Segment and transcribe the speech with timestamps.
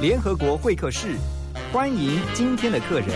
[0.00, 1.18] 联合国会客室，
[1.70, 3.08] 欢迎今天的客人。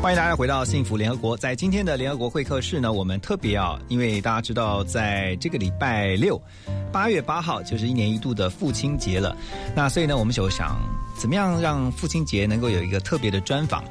[0.00, 1.36] 欢迎大家回到幸福联合国。
[1.36, 6.40] 在今天的联合国会客室呢，我们特别啊，因为大家知道，在这个礼拜六，
[6.90, 9.36] 八月八号就是一年一度的父亲节了。
[9.74, 10.78] 那所以呢，我们就想
[11.20, 13.84] 怎么样让父亲节能够有一个特别的专访。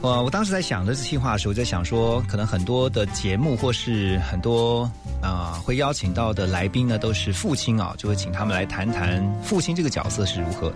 [0.00, 4.90] 我我当时在想这次计划的时候，我在想说，可能很多的节目或是很多
[5.22, 10.72] 啊、会邀请到的来宾呢，都是父亲啊，就会请他们来谈谈父亲这个角色是如何。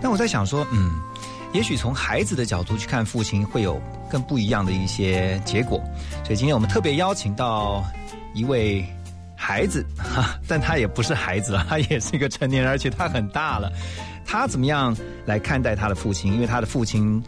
[0.00, 0.92] 但我在想说，嗯。
[1.54, 5.82] 也许从孩子的角度去看父亲，会有更不一样的一些结果。
[6.22, 7.82] 所以今天我们特别邀请到
[8.34, 8.84] 一位
[9.34, 13.72] 孩子，哈， 但他也不是孩子了，他也是一个成年人，而且他很大了。
[14.26, 14.94] 他怎么样
[15.24, 16.30] 来看待他的父亲？
[16.34, 17.24] 因为他的父亲，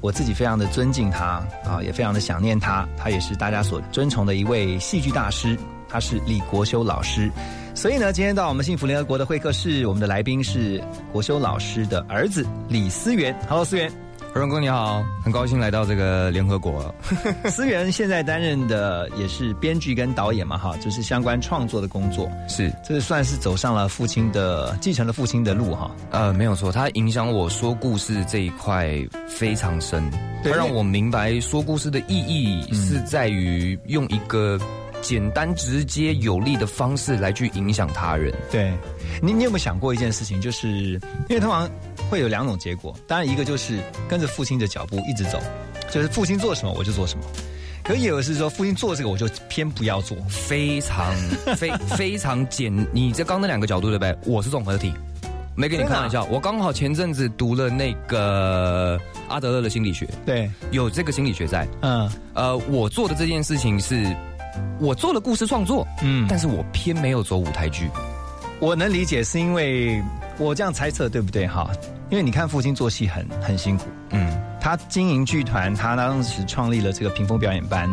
[0.00, 2.88] 我自己非常的尊敬他啊，也非常的想念他。
[2.96, 7.30] 他也是大家所尊崇的一位戏剧大师，他是李国修老师。
[7.74, 13.34] 所以呢，今天到我们幸福联合国的会客室，我们的来宾是国修老师的儿子李思源。
[13.48, 13.90] Hello，思源。
[14.32, 16.94] 何荣哥你好，很高兴来到这个联合国。
[17.50, 22.30] 思源现在担任的也是编剧跟导演嘛，哈，就是相关创作的工作。
[22.48, 25.90] 是，这算是走上了父亲的继承了父亲的路哈。
[26.12, 28.88] 呃，没有错，他影响我说故事这一块
[29.26, 30.08] 非常深，
[30.44, 34.56] 他让我明白说故事的意义是在于用一个
[35.00, 38.34] 简单、直接、有力的方式来去影响他人。
[38.50, 38.72] 对，
[39.22, 40.40] 你你有没有想过一件事情？
[40.40, 41.68] 就是因为通常
[42.10, 43.78] 会有两种结果，当然一个就是
[44.08, 45.40] 跟着父亲的脚步一直走，
[45.90, 47.24] 就是父亲做什么我就做什么。
[47.82, 50.16] 可也有是说，父亲做这个我就偏不要做。
[50.28, 51.12] 非常
[51.56, 54.16] 非非常简，你这刚那两个角度对不对？
[54.26, 54.92] 我是综合体，
[55.56, 56.22] 没跟你开玩笑。
[56.30, 61.66] 我刚好前阵子读了那个阿德勒的心理学，对，有这个心理学在。
[61.80, 64.04] 嗯呃，我做的这件事情是，
[64.78, 67.90] 我做了故事创作，嗯，但是我偏没有走舞台剧。
[68.58, 70.02] 我能理解，是因为
[70.38, 71.70] 我这样猜测对不对哈？
[72.10, 77.88] 因为你看父亲做戏很很辛苦，嗯，他经营剧团，他当时创立了这个屏风表演班，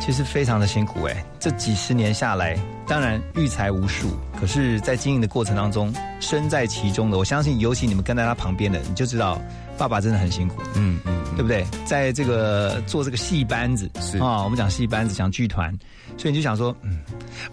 [0.00, 1.24] 其实非常的辛苦哎。
[1.38, 4.08] 这几十年下来，当然育才无数，
[4.40, 9.40] 可是，在经营的过程当中，身在其中的，我相信，尤其你们跟在他旁边的，你就知道，
[9.82, 11.66] 爸爸真的很辛苦，嗯嗯，对不对？
[11.84, 15.76] 在这个做这个戏班子是啊、我们讲戏班子，讲剧团，
[16.16, 17.00] 所以你就想说，嗯，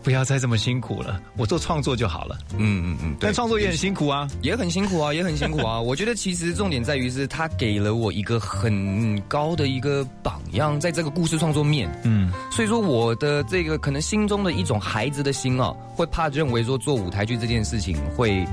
[0.04, 2.38] 不要再这么辛苦了，我做创作就好了。
[2.56, 4.28] 嗯嗯嗯，但创作也很辛苦啊。
[4.44, 5.82] 也很辛苦啊，也很辛苦啊。
[5.82, 11.90] 我觉得其实重点在于是他给了我一个很高的一个榜样，在这个故事创作面。
[12.04, 18.46] 嗯，所以说我的这个可能心中的一种孩子的心啊，会怕认为说做舞台剧这件事情会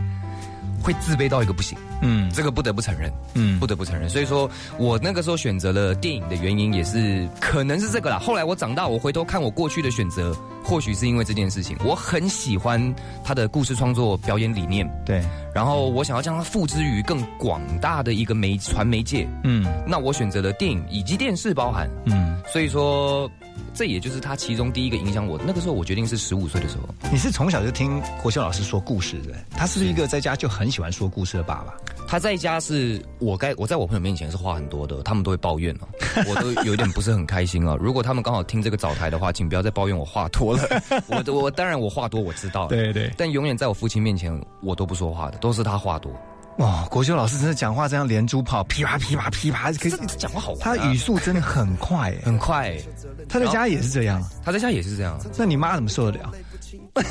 [0.87, 1.77] 会自卑到一个不行。
[2.03, 3.11] 嗯这个不得不承认。
[3.35, 4.49] 嗯不得不承认，所以说
[4.79, 8.19] 我那个时候选择了电影的原因也是可能是这个啦。
[8.19, 12.95] 后来我长大，我回头看我过去的选择，或许是因为这件事情，我很喜欢
[13.25, 15.25] 他的故事创作表演理念，对，
[15.57, 23.27] 然后我想要将它付之于更广大的一个媒传媒界，嗯那我选择了电影以及电视包含，嗯，所以说
[23.73, 25.41] 这也就是他其中第一个影响我。
[25.47, 31.73] 那个时候我决定是十五岁的时候，你是从小就听国秀老师说故事的，他是不是一个在家就很喜欢说故事的爸爸？
[32.09, 35.89] 他在家是我该我在我朋友面前是话很多的，他们都会抱怨哦，
[36.29, 37.77] 我都有点不是很开心哦。
[37.81, 40.63] 如果他们刚好听这个早台的话，请不要再抱怨我话多了。
[41.09, 46.11] 我我当然我话多我知道，，对对，但永远在我父亲面前我都不说话的，都是他话多。
[46.59, 52.77] 哇，国修老师真的讲话这样连珠炮，噼啪噼啪噼啪，可以这讲话好他语速真的很快哎，很快，
[53.29, 55.21] 他在家也是这样，他在家也是这样。
[55.37, 56.33] 那你妈怎么受得了？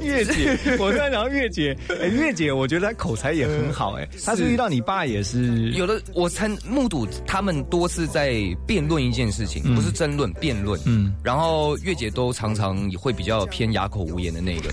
[0.00, 8.34] 月姐，我突然想到月姐，哎，月姐，我觉得她口才也很好，哎，她是遇到你爸也是有的我参目睹他们多次在
[8.66, 10.80] 辩论一件事情，不是争论，辩论。
[10.86, 14.70] 嗯嗯，然后月姐都常常会比较偏哑口无言的那个，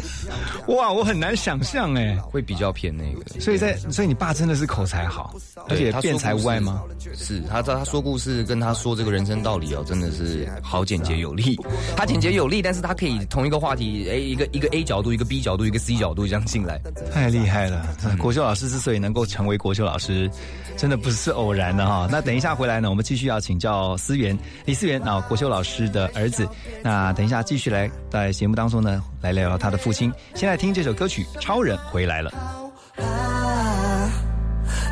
[0.67, 3.39] 哇，我很难想象哎，会比较偏那个。
[3.39, 5.35] 所以在，所以你爸真的是口才好，
[5.67, 6.83] 而且辩才无碍吗？
[7.15, 11.57] 是他他说故事跟他说这个人生道理哦，真的是好简洁有力。
[11.97, 16.77] 他简洁有力，但是他可以同一个话题，哎，一个一个 A 角角度，一个 B 角度，一个 C 角度这样进来。
[17.13, 17.87] 太厉害了！
[18.19, 20.29] 国秀老师之所以能够成为国秀老师，
[20.75, 22.09] 真的不是偶然的哈。
[22.11, 26.45] 那等一下回来呢，我们继续要请教思源李思源啊，国秀老师的儿子。
[26.83, 30.11] 那等一下继续来在节目当中呢，来聊聊他的父亲。
[30.35, 32.29] 先来听这首歌曲《超人回来了》。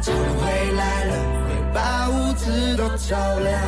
[0.02, 1.14] 超人回来了，
[1.46, 3.62] 会把屋子都照亮。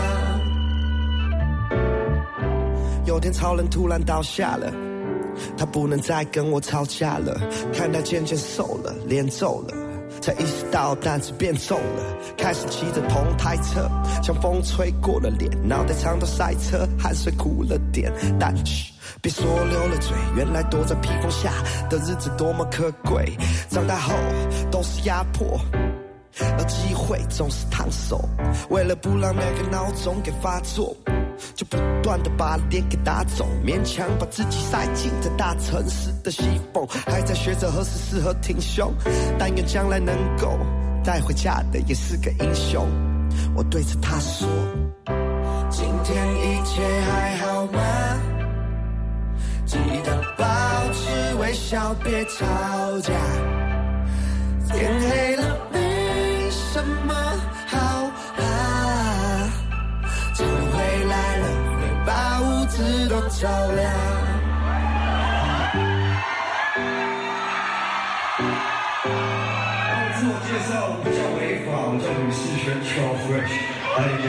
[3.06, 4.72] 有天超人突然倒下了，
[5.58, 7.40] 他不能再跟我吵架了。
[7.74, 9.76] 看他渐渐瘦了，脸皱了，
[10.22, 12.18] 才意识到担子变重了。
[12.38, 13.90] 开始骑着同台车，
[14.24, 18.12] 像风吹过了脸，脑袋常常塞车，汗水苦了点。
[18.40, 18.92] 但嘘，
[19.22, 21.52] 别说流了嘴，原来躲在披风下
[21.90, 23.38] 的日子多么可贵。
[23.70, 24.14] 长大后
[24.72, 25.60] 都是压迫。
[26.40, 28.24] 而机会总是烫手，
[28.70, 30.96] 为了不让那个闹钟给发作，
[31.56, 36.44] 就不断的把脸给打肿，勉强把自己塞进这大城市的西
[36.74, 38.94] 缝，还在学着何时适合挺胸，
[39.38, 40.58] 但愿将来能够
[41.04, 42.88] 带回家的也是个英雄。
[43.56, 44.48] 我对着他说：
[45.70, 47.80] 今天一切还好吗？
[49.66, 50.46] 记得保
[50.94, 53.14] 持微笑，别吵架。
[54.70, 55.80] 天黑了没。
[56.74, 57.14] 什么
[62.72, 62.80] 子
[63.10, 63.92] 都照亮。
[70.16, 73.56] 自我介绍，我叫维法，我叫吕世轩，Chill Fresh，
[73.98, 74.24] 来一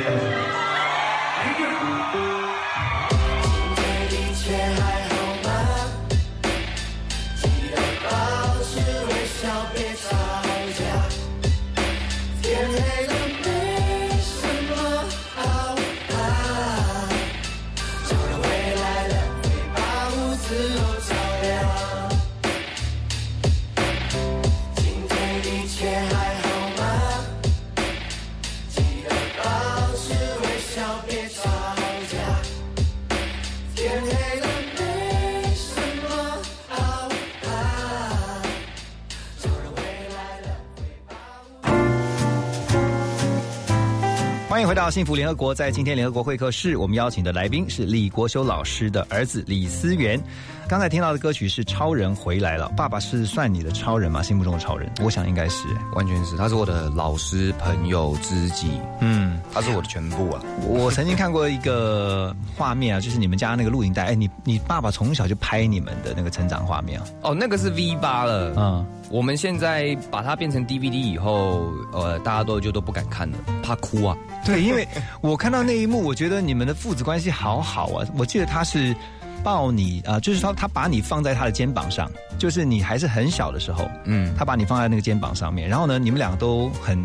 [44.63, 45.53] 迎回到幸福联合国。
[45.53, 50.21] 在今天联合国会客室，我们邀请的来宾是李国修老师的儿子李思源。
[50.69, 54.23] 刚才听到的歌曲是《超人回来了》，爸爸是算你的超人吗？
[54.23, 54.89] 心目中的超人？
[55.03, 58.71] 我想应该是，完全是，他是我的老师、朋友、知己，
[59.01, 59.41] 嗯。
[59.53, 60.41] 他是我的全部啊。
[60.69, 67.07] 我曾经看过一个画面啊，就是你们家那个录影带，哎，你你爸爸从小就拍你们的那个成长画面啊。
[67.23, 74.17] 哦，那个是 V 八了，嗯，我们现在把它变成 DVD 以后，呃，大家都就都不敢看了，怕哭啊。
[74.43, 74.89] 对，因为
[75.21, 78.09] 我看到那一幕，我觉得你们的父子关系好好啊。
[78.17, 78.97] 我记得他是
[79.45, 87.05] 抱你啊、呃就是他他把你放在他的肩膀上，就是你还是很小的时候，嗯，他把你放在那个肩膀上面，然后呢，你们两个都很。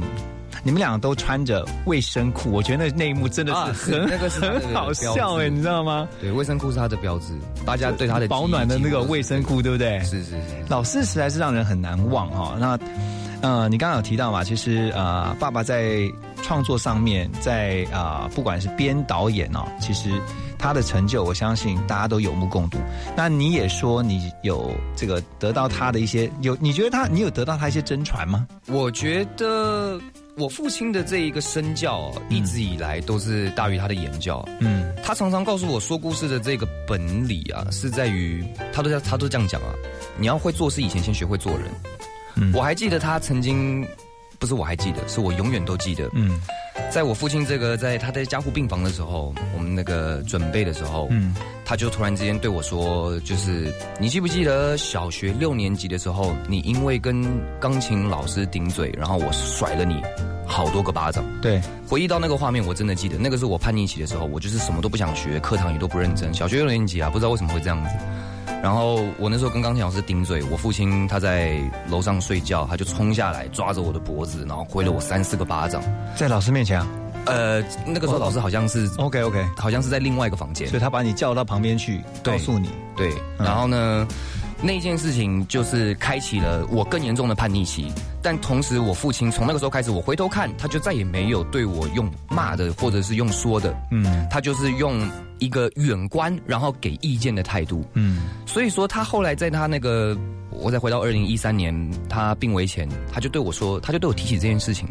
[0.63, 6.07] 你们俩都穿着卫生裤，我觉得那那一幕真的啊是很、是那个是很好笑哎、你知道吗？
[6.19, 7.33] 对，卫生裤是他的标志，
[7.65, 9.99] 大家对他的保暖的那个卫生裤，对不对？
[9.99, 12.77] 是是是，老师实在是让人很难忘哈、那
[13.41, 16.11] 呃，你刚刚有提到嘛，其实呃，爸爸在
[16.41, 20.09] 创作上面，在啊、呃，不管是编导演哦，其实
[20.57, 22.79] 他的成就，我相信大家都有目共睹。
[23.15, 28.47] 那你也说你有这个得到他的一些有，你觉得他你有得到他一些真传吗？
[28.65, 29.99] 我觉得
[30.37, 34.47] 我父亲的这一个身教哦，一直以来都是大于他的言教。
[34.59, 39.73] 嗯他常常告诉我说故事的这个本理啊，是在于他都在他都这样讲啊，
[40.19, 41.63] 你要会做事以前先学会做人。
[42.35, 43.83] 嗯我还记得他曾经，
[44.39, 46.39] 不是我还记得，是我永远都记得，嗯
[46.91, 57.25] 在我父亲这个在他在加护病房的时候，我们那个准备的时候，嗯他就突然之间对我说，就是你记不记得小学六年级的时候，你因为跟
[57.59, 60.01] 钢琴老师顶嘴，然后我甩了你
[60.45, 61.25] 好多个巴掌。
[61.41, 66.33] 对，回忆到那个画面，我真的记得，那个是我叛逆期的时候，我就是什么都不想学，课堂也都不认真。
[66.33, 67.89] 小学六年级啊，不知道为什么会这样子。
[68.61, 75.81] 然后我那时候跟钢琴老师顶嘴，我父亲他在楼上睡觉，他就冲下来抓着我的脖子，然后挥了我三四个巴掌。
[76.15, 76.87] 在老师面前啊？
[77.25, 84.07] 呃，那个时候老师好像是，OK OK，好像是在另外一个房间，所以他把你叫到旁边去，告诉你，对，然后呢，
[84.61, 87.91] 那件事情就是开启了我更严重的叛逆期。
[88.21, 94.25] 但同时，我父亲从那个时候开始，我回头看，他就再也没有对我用骂的，或者是用说的，嗯。
[94.29, 94.97] 他就是用
[95.39, 97.83] 一个远观，然后给意见的态度。
[97.93, 100.17] 嗯所以说，他后来在他那个，
[100.49, 101.73] 我再回到二零一三年
[102.09, 104.87] 他病危前，他就对我说，他就对我提起这件事情，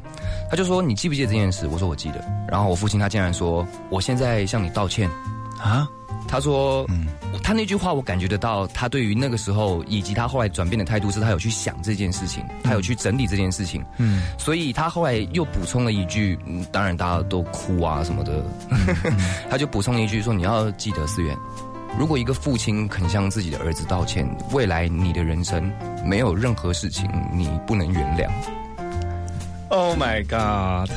[0.50, 5.10] 他就说：“你记不记得这件事？”我说：“我记得。”然后我父亲他竟然说：“我现在向你道歉。”
[5.58, 5.88] 啊，
[6.26, 7.06] 他说，嗯。
[7.42, 18.42] 他那句话我感觉得到，他对于那个时候以及他后来转变的态度，是他有去想这件事情，他有去整理这件事情，嗯，所以他后来又补充了一句，嗯当然大家都哭啊什么的，
[19.48, 21.36] 他就补充了一句说：“你要记得思源，
[21.98, 25.70] 如果一个父亲肯向自己的儿子道歉，未来你的人生
[26.04, 28.28] 没有任何事情你不能原谅。
[29.68, 30.90] Oh my god！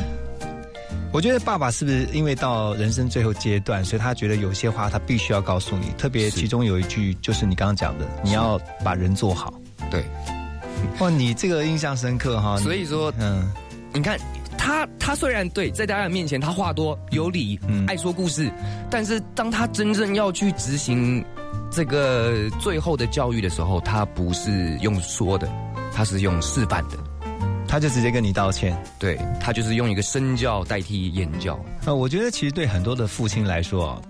[1.12, 9.54] 我觉得爸爸是不是因为到人生最后阶段，所以他觉得有些话他必须要告诉你，特别其中有一句就是你刚刚讲的，你要把人做好。”
[9.90, 10.06] 对，
[11.00, 12.58] 哇，你这个印象深刻哈。
[12.58, 13.52] 所以说嗯，
[13.92, 14.20] 你看
[14.58, 18.52] 他，他虽然对在大家的面前他话多有理，嗯爱说故事，
[18.90, 21.26] 但是当他真正要去执行
[21.72, 25.50] 这个最后的教育的时候，他不是用说的，
[25.92, 26.98] 他是用示范的。
[27.70, 28.76] 他就直接跟你道歉。
[28.98, 31.58] 对他就是用一个身教代替言教。
[31.86, 34.02] 那，我觉得其实对很多的父亲来说啊，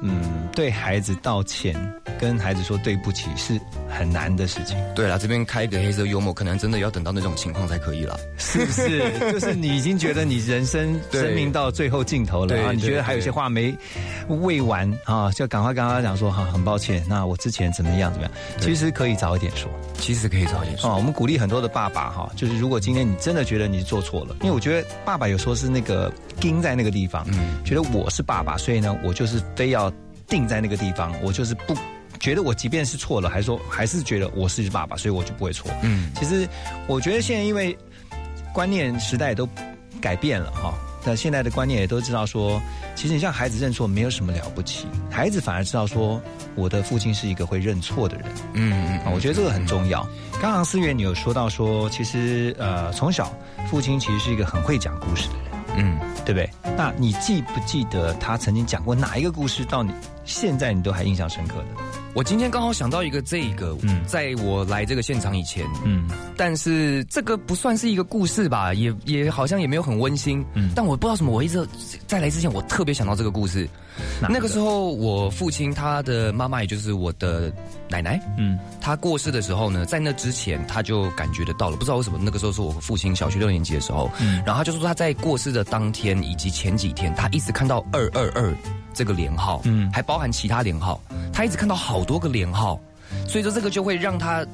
[0.00, 1.74] 嗯，对孩子道歉，
[2.18, 3.58] 跟孩子说对不起是
[3.88, 8.18] 很难的事情，对了，这边开一个黑色幽默，可能真的要等到那种情况才可以了。
[8.36, 9.32] 是不是？
[9.32, 13.74] 就是你已经觉得你人生 生命到最后尽头了啊，你觉得还有些话没
[14.28, 19.70] 未完啊，就赶快跟他讲说哈，很抱歉，那我之前怎么样怎么样，其实可以早一点说。
[19.96, 20.90] 其实可以早一点说。
[20.90, 29.90] 啊，我们鼓励很多的爸爸哈，就是如果今天你真的觉得你做错了，因为我觉得爸爸有时候是那个盯在那个地方，嗯觉得我是爸爸，所以呢，我就是非要
[30.28, 31.74] 定在那个地方，我就是不
[32.20, 35.70] 觉得我即便是错了，还说还是觉得我是爸爸，所以我就不会错。
[35.82, 36.48] 嗯，其实
[36.86, 37.76] 我觉得现在因为
[38.52, 39.48] 观念时代都
[40.00, 40.74] 改变了哈。
[41.06, 42.58] 那现在的观念也都知道说，
[42.96, 46.18] 其实你像孩子认错没有什么了不起，孩子反而知道说，
[46.54, 48.24] 我的父亲是一个会认错的人。
[48.54, 50.02] 嗯嗯啊，我觉得这个很重要。
[50.40, 53.30] 刚刚思源你有说到说，其实呃，从小
[53.68, 55.43] 父亲其实是一个很会讲故事的人，
[55.76, 56.50] 嗯，对不对？
[56.76, 59.92] 那你记不记得他曾经讲过哪一个故事，到你
[60.24, 61.66] 现在你都还印象深刻的？
[62.14, 64.04] 我今天刚好想到一个这个，嗯。
[64.06, 66.08] 在我来这个现场以前，嗯。
[66.36, 70.44] 但是这个不算是一个故事吧，也也好像也没有很温馨。
[70.54, 70.70] 嗯。
[70.74, 71.66] 但我不知道什么，我一直
[72.06, 73.68] 在来之前，我特别想到这个故事。
[74.20, 77.52] 哪那个时候，我父亲他的妈妈，也就是我的
[77.88, 78.58] 奶奶，嗯。
[78.80, 84.40] 他过世的时候呢，在那之前他就感觉得到了，不知道为什么那个时候是我父亲小学六年级的时候，嗯。
[84.46, 88.54] 然后他就说他在过世的当天以及前几天，他一直看到二二二
[88.94, 91.00] 这个连号，嗯还包含其他连号，
[91.32, 92.80] 他一直看到好多个连号，
[93.28, 94.46] 所以说这个就会让他。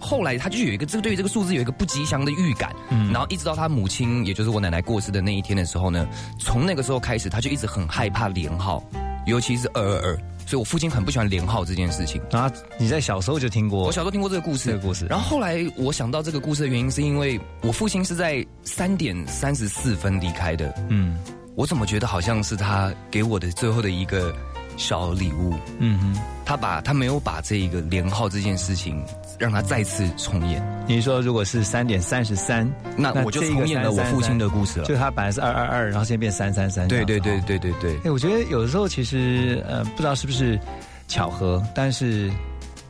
[0.00, 6.06] 后来他就有一个这个对于这个数字有一个不吉祥的预感，嗯然后一直到他母亲，也就是我奶奶过世的那一天的时候呢，
[6.38, 8.84] 从那个时候开始，他就一直很害怕连号，
[9.24, 12.20] 尤其是二二二，所以我父亲很不喜欢连号这件事情。
[12.32, 20.74] 啊你在小时候就听过我小时候听过这个故事，这个故事然后后来我想到这个故事的原因，是因为我父亲是在三点三十四分离开的。
[20.90, 21.16] 嗯
[21.56, 24.34] 我怎么觉得好像是他给我的最后的一个
[24.76, 25.54] 小礼物？
[25.78, 29.00] 嗯哼，他把他没有把这一个连号这件事情
[29.38, 34.86] 让他再次重演，你说如果是三点三十三，那我就重演了我父亲的故事了。
[34.86, 40.58] 就他本来是二二二，然后现在变三三三，对对对对对对哎，我觉得有的时候其实呃，不知道是不是
[41.06, 42.32] 巧合，但是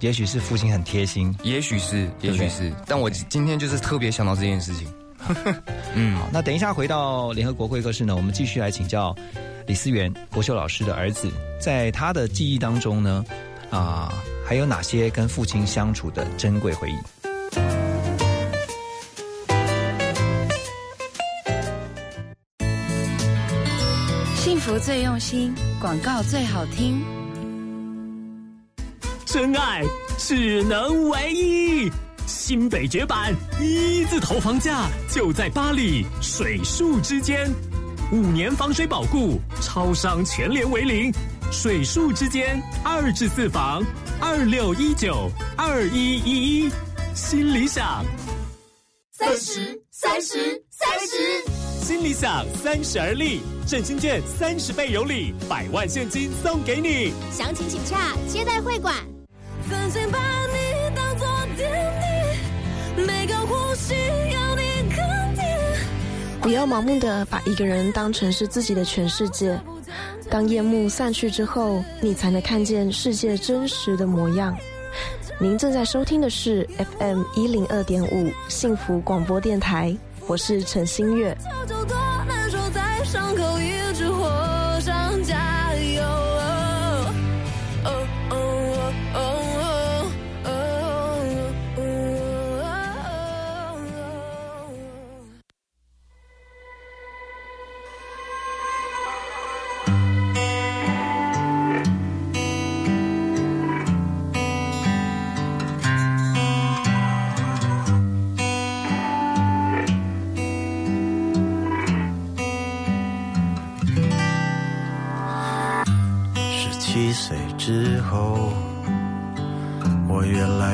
[0.01, 1.35] 也许是父亲很贴心。
[1.43, 4.89] 也许是，也许是，但我今天就是特别想到这件事情。
[5.95, 9.15] 嗯，好，那等一下回到联合国会客室呢，我们继续来请教
[9.67, 13.25] 李思源国秀老师的儿子，在他的记忆当中呢，
[13.71, 14.13] 啊、
[14.45, 16.99] 还有哪些跟父亲相处的珍贵回忆？
[24.37, 27.03] 幸福最用心，广告最好听。
[29.25, 29.83] 真爱
[30.17, 31.91] 只能唯一。
[32.27, 37.51] 新北绝版一字头房价就在巴黎水树之间，
[38.13, 41.13] 五年防水保固，超商全联为零。
[41.53, 43.85] 水树之间二至四房，
[44.21, 46.71] 二六一九二一一一，
[47.15, 48.05] 新理想。
[49.13, 51.45] 三十，三十，三十。
[51.85, 57.13] 新理想三十而立，振兴券三十倍有礼，百万现金送给你。
[57.31, 58.97] 详情请洽接待会馆。
[59.69, 61.27] 曾经把你当作
[61.57, 62.14] 天地，
[62.97, 65.45] 每个呼吸有你肯定。
[66.41, 69.59] 不要盲目的把一个人当成是自己的全世界。
[70.31, 74.57] 当夜幕散去之后，你才能看见世界真实的模样。
[75.39, 79.97] 您正在收听的是 FM 一零二点五幸福广播电台，
[80.27, 81.37] 我是陈新月。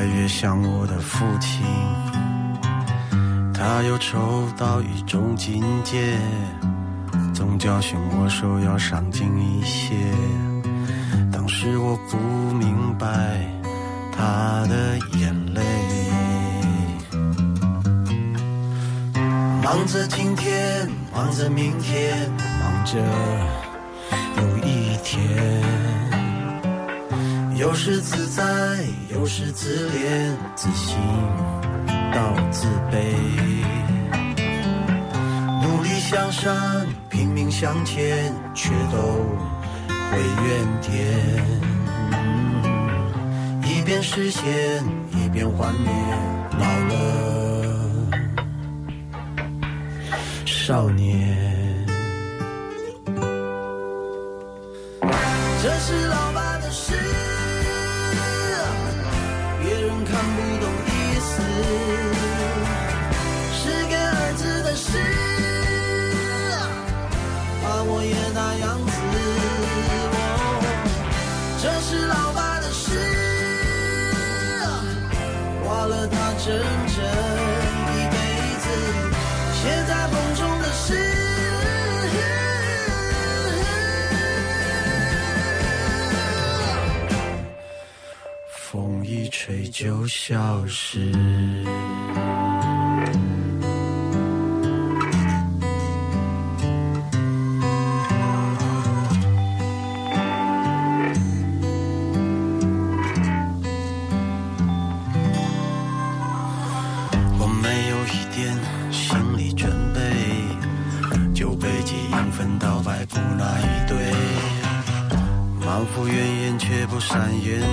[0.01, 1.61] 来越像我的父亲。
[3.53, 6.17] 他又抽到一种境界，
[7.35, 9.93] 总教训我说要上进一些。
[11.31, 12.17] 当时我不
[12.55, 13.45] 明白
[14.11, 15.61] 他的眼泪。
[19.63, 22.27] 忙着今天，忙着明天，
[22.59, 22.97] 忙着
[24.37, 25.21] 有一天。
[27.55, 28.43] 有时自在，
[29.13, 30.97] 有时自恋，自信
[32.13, 33.13] 到自卑。
[35.61, 36.55] 努力向上，
[37.09, 38.97] 拼命向前，却都
[40.09, 40.91] 回原点。
[43.63, 45.91] 一边实现，一边幻灭，
[46.57, 46.95] 老了，
[50.45, 51.50] 少年。
[68.41, 68.91] 那样子。
[70.13, 70.15] 哦，
[71.61, 72.89] 这是老爸的事，
[75.63, 76.47] 花了他整
[76.95, 76.97] 整
[77.93, 78.15] 一辈
[78.63, 78.65] 子，
[79.53, 80.87] 写在风中的诗。
[88.49, 91.13] 风一吹就消失。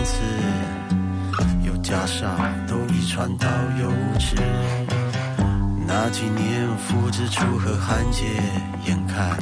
[0.08, 0.16] 言辞，
[1.66, 2.30] 又加上
[2.66, 3.46] 都遗传到
[3.78, 4.34] 幼稚。
[5.86, 8.24] 那几年父子出河汉界，
[8.86, 9.38] 眼看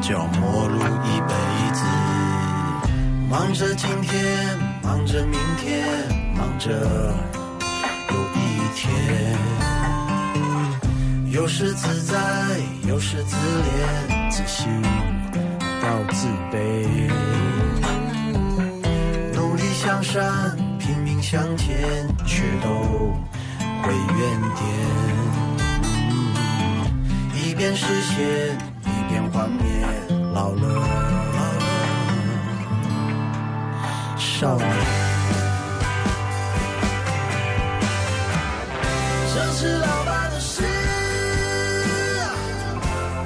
[0.00, 1.34] 就要陌路一辈
[1.72, 1.84] 子，
[3.30, 5.86] 忙着今天，忙着明天，
[6.36, 6.70] 忙着。
[8.10, 8.40] 有一
[8.74, 8.90] 天，
[11.30, 12.18] 有时自在，
[12.86, 14.82] 有时自怜，自信
[15.80, 16.52] 到自卑。
[19.84, 22.70] 向善，拼命向前，却都
[23.82, 24.62] 回原点。
[27.34, 29.64] 一边实现，一边幻灭，
[30.32, 30.64] 老了，
[34.16, 34.68] 少年。
[39.34, 40.62] 这是老爸的事，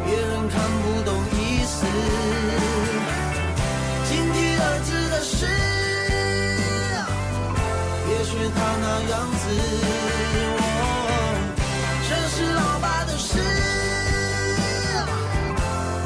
[0.06, 1.84] 别人看不懂意思。
[4.08, 5.46] 警惕儿子的事，
[9.02, 9.44] 样子。
[12.08, 13.38] 这是老爸的事，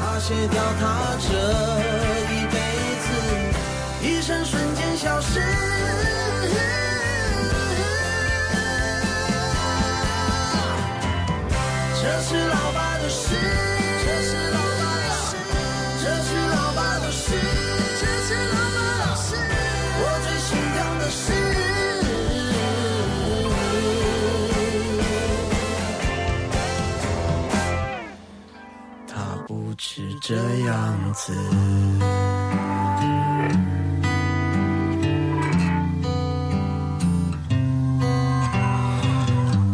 [0.01, 0.81] 他写掉他
[1.19, 2.00] 这
[30.23, 31.33] 这样子。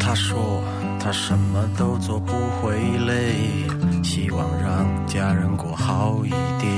[0.00, 0.64] 他说
[0.98, 3.36] 他什么都做不会累，
[4.02, 6.70] 希望让家人过好一点。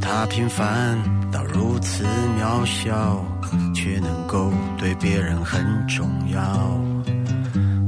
[0.00, 0.96] 他平凡
[1.32, 2.04] 到如此
[2.38, 3.20] 渺小，
[3.74, 6.40] 却能够对别人很重要。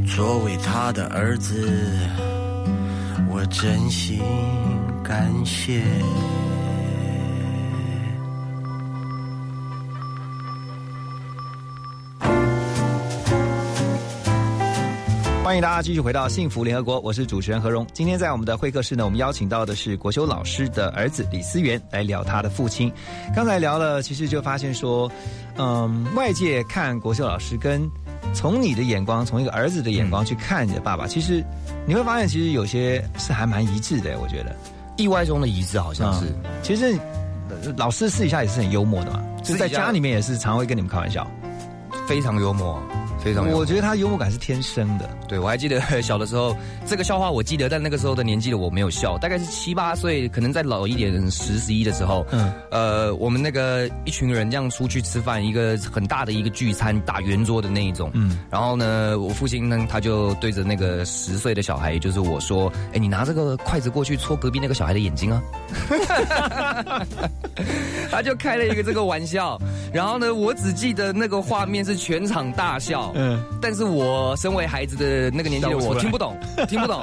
[0.05, 1.69] 作为他的儿子，
[3.61, 4.19] 真心
[5.05, 5.81] 感谢。
[15.45, 17.87] 欢迎大家继续回到幸福联合国，我是主持人何荣。
[17.93, 22.93] 今天在我们的会客室呢，我们邀请到的是国修老师的儿子李思源来聊他的父亲。
[23.37, 25.09] 刚才聊了，其实就发现说，
[25.57, 27.89] 嗯，外界看国修老师跟
[28.35, 31.43] 从你的眼光，从一个儿子的眼光去看你的爸爸，其实
[31.87, 34.19] 你会发现，其实有些是还蛮一致的。
[34.19, 34.55] 我觉得
[34.97, 36.27] 意外中的一致，好像是。
[36.27, 36.99] 嗯、其实
[37.49, 41.27] 呃老师私底下也是很幽默的嘛，就在家里面也是常会跟你们开玩笑，
[42.07, 42.83] 非常幽默。
[43.23, 43.57] 非常有。
[43.57, 45.09] 我觉得他幽默感是天生的。
[45.27, 46.55] 对，我还记得 小的时候，
[46.87, 65.43] 这个笑话我记得，但那个时候的年纪的我没有笑，大概是七八岁，可能再老一点，十十一的时候，嗯，呃，我们那个一群人这样出去吃饭，一个很大的一个聚餐，大圆桌的那一种，嗯，然后呢，我父亲呢，他就对着那个十岁的小孩，就是我说，哎，你拿这个筷子过去戳隔壁那个小孩的眼睛啊，
[68.11, 69.59] 他就开了一个这个玩笑，
[69.95, 76.37] 然后呢，我只记得那个画面是全场大笑，嗯，但是我身为孩子的那个年纪的我听不懂，
[76.69, 77.03] 听不懂，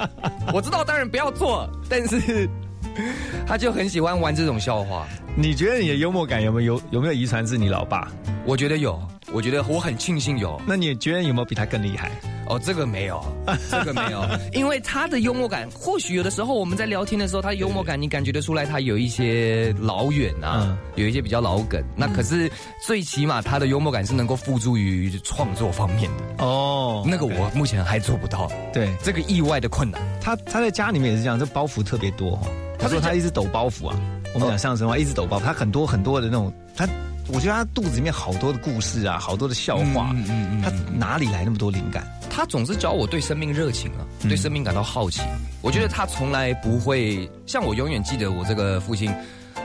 [0.54, 2.48] 我知道当然不要做，但是
[3.48, 5.08] 他就很喜欢玩这种笑话。
[5.36, 8.12] 你觉得你的幽默感有没有有有没有遗传自你老爸？
[8.46, 9.02] 我觉得有，
[9.34, 10.60] 我觉得我很庆幸有。
[10.68, 12.12] 那你觉得有没有比他更厉害？
[12.48, 13.24] 哦，这个没有，
[13.70, 21.82] 这个没有， 因为他的幽默感，或许有的时候我们在聊天的时候，他的幽默感你感觉得出来，他有一些老远啊，有一些比较老梗。
[21.96, 22.52] 那可是
[22.86, 27.06] 最起码他的幽默感是能够付诸于创作方面的哦。
[27.08, 30.02] 那个我目前还做不到，对这个意外的困难。
[30.20, 32.48] 他他在家里面也是这样，这包袱特别多哈。
[32.78, 33.96] 他说他一直抖包袱啊。
[34.34, 36.88] 我们讲相声话，一直抖包袱，他很多很多的那种，他
[37.34, 42.06] 我觉得他肚子里面好多的故事啊，好多的笑话，嗯嗯嗯，他哪里来那么多灵感？
[42.30, 45.22] 他总是教我对生命热情啊，对生命感到好奇。
[45.62, 49.14] 我觉得他从来不会像我永远记得我这个父亲。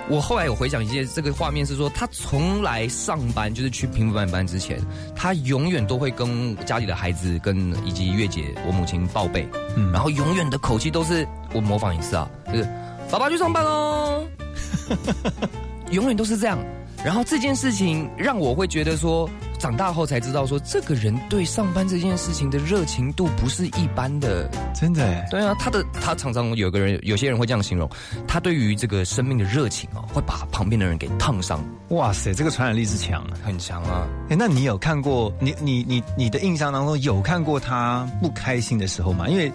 [0.08, 4.80] 我后来有回想一些这个画面，是说他从来上班就是去平凡班之前，
[5.16, 12.68] 他永远都会跟家里的孩子跟以及月姐我母亲报备，嗯，然后永远的口气都是我模仿一次啊，就是
[13.10, 14.24] 爸爸去上班喽。
[15.90, 16.58] 永远都是这样，
[17.06, 25.24] 然后这件事情让我会觉得说，长大后才知道说，这个人对上班这件事情的热情度不是一般的，真的。
[25.30, 27.88] 对啊，他的他常常有个人，有些人会这样形容，
[28.26, 31.64] 他对于这个生命的热情哦，会把旁边的人给烫伤。
[31.90, 34.04] 哇塞，这个传染力是强，很强啊。
[34.28, 39.28] 哎，那你有看过你你你你的印象当中有看过他不开心的时候吗？
[39.28, 39.52] 因为。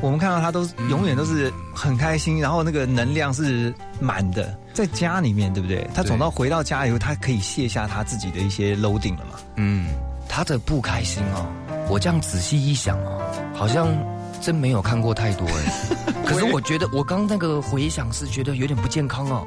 [0.00, 5.86] 我们看到他都永远都是很开心，然后那个能量是满的，在家里面对不对？
[5.94, 9.38] 他总到回到家以后，他可以卸下他自己的一些 loading 了嘛？
[9.56, 9.86] 嗯，
[10.28, 11.46] 他的不开心哦，
[11.88, 13.22] 我这样仔细一想哦，
[13.54, 13.88] 好像
[14.42, 16.12] 真没有看过太多哎。
[16.26, 19.46] 可是我觉得我刚那个回想是觉得有点不健康哦，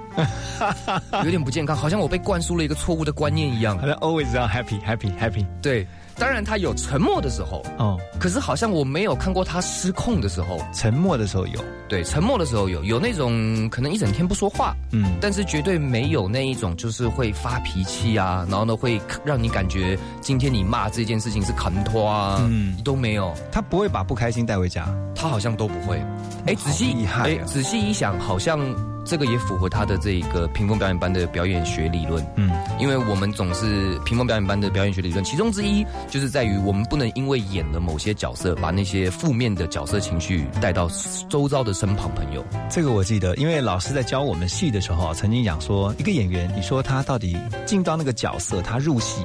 [1.23, 3.77] 有点不健康，好像我被灌输了一个错误的观念一样。
[3.77, 5.85] 好像 always 要 happy happy happy，对。
[6.19, 10.59] 当然，他有沉默的时候，哦，可是好像我没有看过他失控的时候。
[10.73, 23.33] 沉默的时候有，对，沉默的时候有，有那种可能一整天不说话，嗯，但是绝对没有那一种就是会发脾气啊，然后呢会让你感觉今天你骂这件事情是砍拖啊，嗯，都没有。
[23.51, 26.01] 他不会把不开心带回家，他好像都不会。
[26.45, 28.59] 哎，仔细，哎，仔细一想，好像。
[29.07, 40.89] 这个也符合他的这个屏风表演班的表演学理论，嗯，因为我们总是屏风表演班的表演学理论，其中之一就是在于我们不能因为演了某些角色，把那些负面的角色情绪带到
[41.29, 42.45] 周遭的身旁朋友。
[42.69, 49.21] 这个我记得，因为老师在教我们戏的时候，曾经讲说，一个演员，你说他到底进到那个角色，他入戏，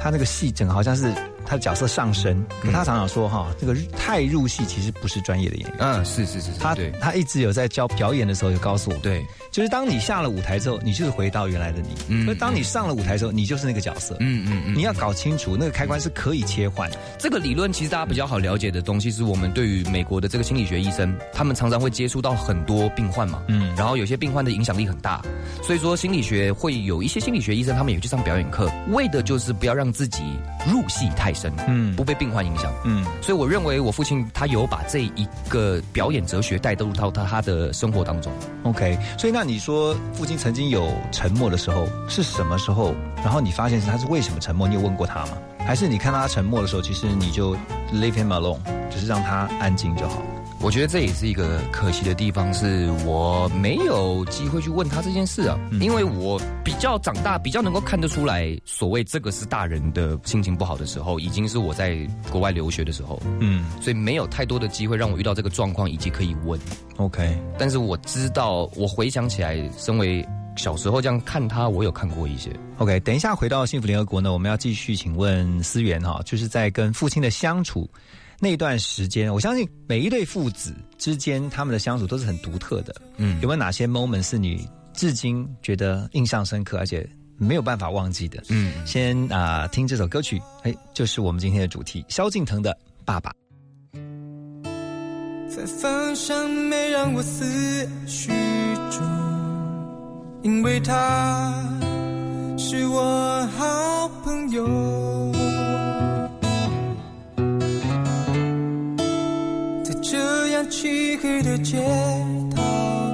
[0.00, 1.14] 他那个戏整个好像是。
[1.50, 5.76] 他的角色上升，可他常常说哈，这个太入戏其实不是专业的演员。
[5.80, 11.88] 嗯，是是是，他他一直有在教表演的时候，有告诉我，对，就是当你下了舞台之后，你就是回到原来的你。
[12.06, 14.16] 嗯，而当你上了舞台之后，你就是那个角色。
[14.20, 16.88] 嗯嗯嗯，你要搞清楚那个开关是可以切换。
[17.18, 23.42] 这个理论其实大家比较好了解的东西，是我们对于美国的这个心理学医生，他们常常会接触到很多病患嘛。
[23.48, 25.20] 嗯，然后有些病患的影响力很大，
[25.64, 30.22] 所以说心理学会有一些心理学医生，他们也去上表演课，为的就是不要让自己
[30.64, 31.39] 入戏太深。
[31.66, 32.20] 嗯，不被。
[32.20, 38.30] 病患影响，嗯，所以我认为我父亲他有把这一个表演哲学带入到他他的生活当中。
[38.64, 42.94] OK，所以那你说父亲曾经有沉默的时候是什么时候？
[43.24, 44.68] 然后你发现是他是为什么沉默？
[44.68, 45.38] 你有问过他吗？
[45.60, 47.54] 还是你看到他沉默的时候，其实你就
[47.90, 48.58] leave him alone，
[48.90, 50.20] 就是让他安静就好？
[50.62, 66.60] 我觉得这也是一个可惜的地方，是我没有机会去问他这件事啊，因为我比较长大，比较能够看得出来，所谓这个是大人的心情不好的时候，已经是我在国外留学的时候，嗯，所以没有太多的机会让我遇到这个状况，以及可以问。
[66.98, 70.22] OK，但是我知道，我回想起来，身为
[70.56, 72.50] 小时候这样看他，我有看过一些。
[72.76, 77.88] OK，等一下回到幸福联合国呢，我们要继续请问思源哈，就是在跟父亲的相处。
[78.42, 82.94] 那段时间，我相信每一对父子之间他们的相处都是很独特的。
[83.18, 88.42] 嗯，有没有哪些 moment 是你至今觉得印象深刻，而且没有办法忘记的？
[88.48, 92.72] 嗯，先啊，听这首歌曲，哎，就是我们今天的主题——萧敬腾的
[93.04, 93.30] 《爸爸》。
[95.54, 97.44] 在方向没让我思
[98.06, 98.30] 绪
[98.90, 99.02] 中，
[100.42, 101.52] 因为他
[102.56, 105.39] 是我好朋友。
[110.10, 111.78] 这样漆黑的街
[112.56, 112.60] 道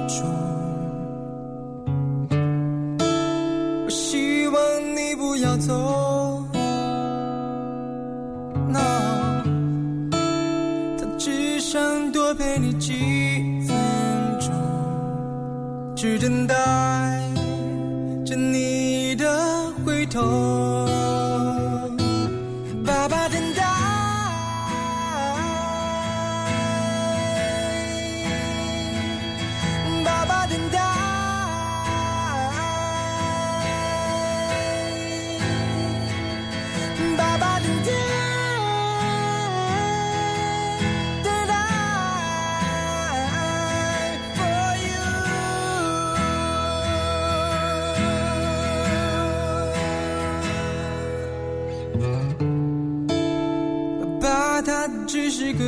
[0.07, 0.27] 中，
[3.85, 4.59] 我希望
[4.95, 6.43] 你不要走。
[8.67, 8.79] 那，
[10.97, 12.93] 他只想多陪你几
[13.67, 13.77] 分
[14.39, 14.51] 钟，
[15.95, 16.55] 只等待
[18.25, 20.96] 着你的回头。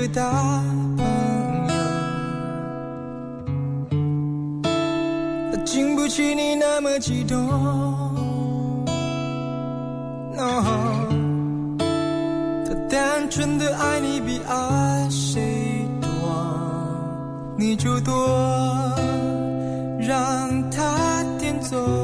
[0.08, 0.32] 大
[0.98, 1.06] 朋
[1.68, 1.74] 友。
[5.52, 7.38] 他经不起你那么激动。
[10.36, 10.64] No，
[12.66, 16.08] 他单纯的爱你比爱谁多，
[17.58, 18.16] 你就多
[20.00, 21.99] 让他点走。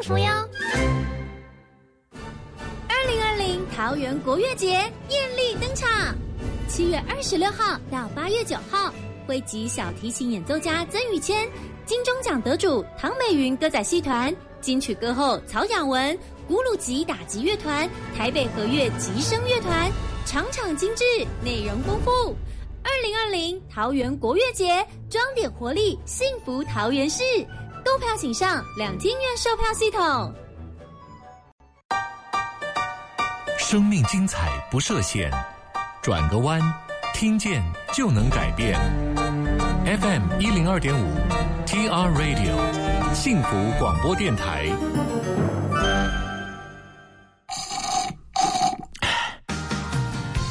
[0.00, 0.26] 幸福哟。
[2.88, 4.68] 二零二零桃园国乐节
[5.10, 6.16] 艳丽登场，
[6.68, 8.92] 七月二十六号到八月九号，
[9.26, 11.46] 汇集小提琴演奏家曾宇谦、
[11.84, 19.90] 金钟奖得主唐美云歌仔戏团、金曲歌后曹雅文、古鲁吉打击乐团、台北和乐吉声乐团，
[20.24, 21.04] 场场精致，
[21.44, 22.34] 内容丰富。
[22.82, 27.22] 二零二零桃园国乐节，装点活力，幸福桃园市。
[27.84, 30.32] 购票请上两厅院售票系统。
[33.58, 35.30] 生命精彩不设限，
[36.02, 36.60] 转个弯，
[37.14, 37.62] 听见
[37.92, 38.78] 就能改变。
[39.84, 41.06] FM 一零二点五
[41.66, 44.70] ，TR Radio，幸福广播电台。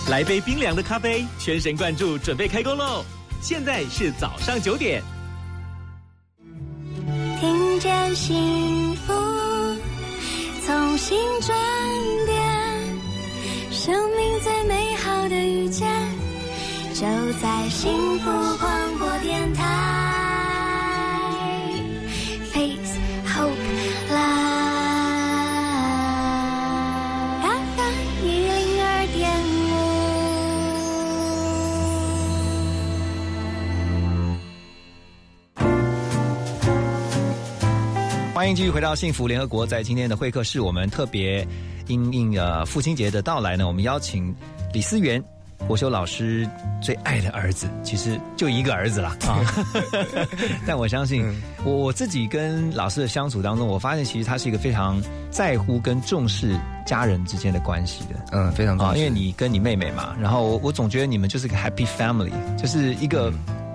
[0.09, 3.05] 来杯冰凉的咖啡，全神贯注，准备开工喽！
[3.41, 5.03] 现在是早上九点。
[7.79, 9.13] 听见幸福，
[10.65, 11.57] 从新转
[12.25, 15.87] 变，生命最美好的遇见，
[16.93, 17.07] 就
[17.41, 18.88] 在幸福广
[38.39, 39.67] 欢迎继续回到幸福联合国。
[39.67, 41.45] 在今天的会客室，我们特别
[41.87, 44.33] 因应呃父亲节的到来呢，我们邀请
[44.71, 45.21] 李思源
[45.67, 46.49] 国修老师
[46.81, 49.43] 最爱的儿子，其实就一个儿子啦啊。
[50.65, 51.21] 但我相信，
[51.65, 58.25] 我我自己跟老师的相处当中，我发现其实他是一个非常在乎跟重视家人之间的关系的。
[58.31, 63.33] 嗯，非常重啊，因为你跟你妹妹嘛，然后我我总觉得你们就是个 happy family，就是一个，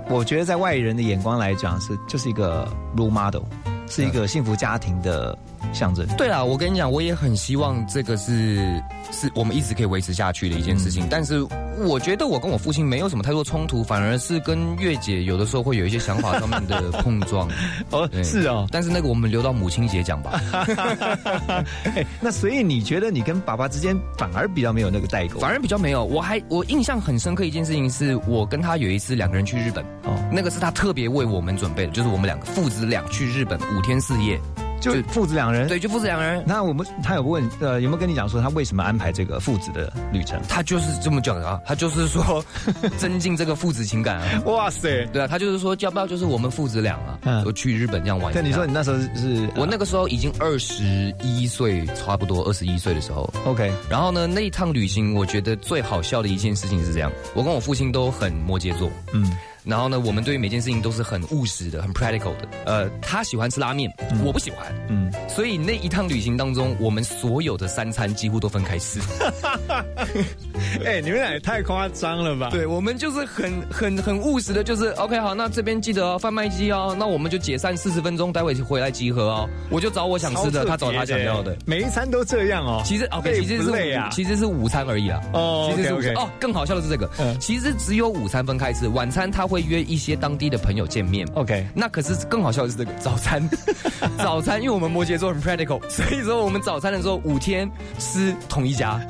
[0.09, 3.42] 我觉得在外人的眼光来讲是就是一个 role model，
[3.88, 5.37] 是一个幸福家庭的
[5.72, 6.07] 象征。
[6.16, 11.07] 对啦，我跟你讲，我也很希望这个是是我们一直可以维持下去的一件事情。
[11.11, 11.40] 但是
[11.85, 17.48] 我觉得我跟我父亲没有什么太多冲突，反而是跟月姐有的时候会有一些想法上面的碰撞。
[17.90, 18.66] 哦，是哦。
[18.70, 20.40] 但是那个我们留到母亲节讲吧。
[21.85, 25.40] 哎，那所以你觉得你跟爸爸之间反而比较没有那个代沟？
[25.40, 26.05] 反而比较没有。
[26.05, 34.40] 我还我印象很深刻一件事情是，我跟他有一次两个人去日本，哦，那个是他特别为我们准备的，就是我们两个父子俩去日本五天四夜。
[34.81, 36.43] 就父子两人，对，就父子两人。
[36.47, 40.41] 那我们他有问，呃，有没有跟你讲说他为什么安排这个父子的旅程？
[40.49, 42.45] 他就是这么讲的啊，他就是说
[42.99, 44.43] 增进这个父子情感啊。
[44.47, 48.33] 哇塞，对啊，他就是说要不要就是我们父子俩啊，嗯，去日本这样玩。
[48.35, 50.85] 但你说你那时候是，我那个时候已经二十
[51.23, 53.33] 一岁，差不多二十一岁的时候。
[53.47, 59.31] OK，然后呢，那一趟旅行，我觉得最好笑的一件事情是这样，我跟我父亲都很摩羯座，嗯。
[59.64, 62.48] 然后呢，我们对于每件事情都是很务实的，很 practical 的。
[62.66, 63.90] 呃，他喜欢吃拉面，
[64.24, 64.66] 我不喜欢。
[64.88, 69.00] 嗯，所以那一趟旅行当中，我们所有的三餐几乎都分开吃。
[70.85, 72.50] 哎，你们俩也太夸张了吧？
[72.50, 79.48] 对，我们就是很很很务实的，就是 OK 好，那这边记得哦，贩卖机哦，那我们就解散四十分钟，待会回来集合哦。
[79.70, 82.83] 我就找我想吃的，他找他想要的，每一餐都这样哦。
[82.85, 85.20] 其实 OK，其实是累啊，其实是午餐而已啦。
[85.33, 86.14] 哦，其实是午餐。
[86.16, 87.09] 哦，更好笑的是这个，
[87.40, 91.27] 其实只有午餐分开吃，晚餐他会约一些当地的朋友见面。
[91.35, 93.49] OK，那可是更好笑的是这个早餐，
[94.19, 99.01] 早餐，因为我们摩羯座很 practical，所以说我们早餐的时候五天吃同一家。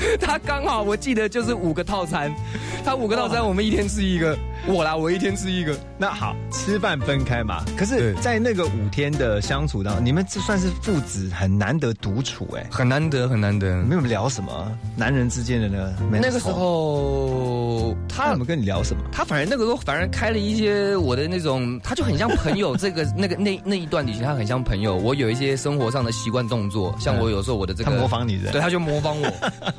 [0.20, 2.32] 他刚好我记得就是五个套餐，
[2.84, 5.76] 他五个套餐我们一天吃一个，我啦我一天吃一个。
[5.98, 7.64] 那好，吃饭分开嘛。
[7.76, 13.82] 可是，在那个五天的相处当中，你们这算是父子很难得独处哎，很难得很难得。
[13.84, 15.94] 没有聊什么男人之间的呢？
[16.10, 19.02] 那个时候他怎么跟你聊什么？
[19.10, 22.76] 他反正那个时候反而开了一些我的那种，他就很像朋友。
[22.76, 24.94] 这个 那个那那一段旅行，他很像朋友。
[24.96, 29.32] 我有一些生活上的习惯动作，像我有时候我的这个他模仿你的，对，他就模仿我。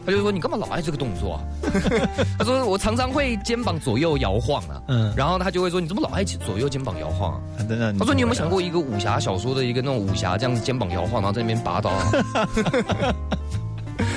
[0.08, 1.44] 他就说你干嘛老爱这个动作啊？
[2.40, 7.42] 他说我常常会肩膀左右摇晃啊，嗯，然后他就会说你怎么老爱左右肩膀摇晃啊？
[8.00, 12.10] 他说你有没有想过一个武侠小说的一个那种武侠这样子肩膀摇晃，然后在那边拔刀啊？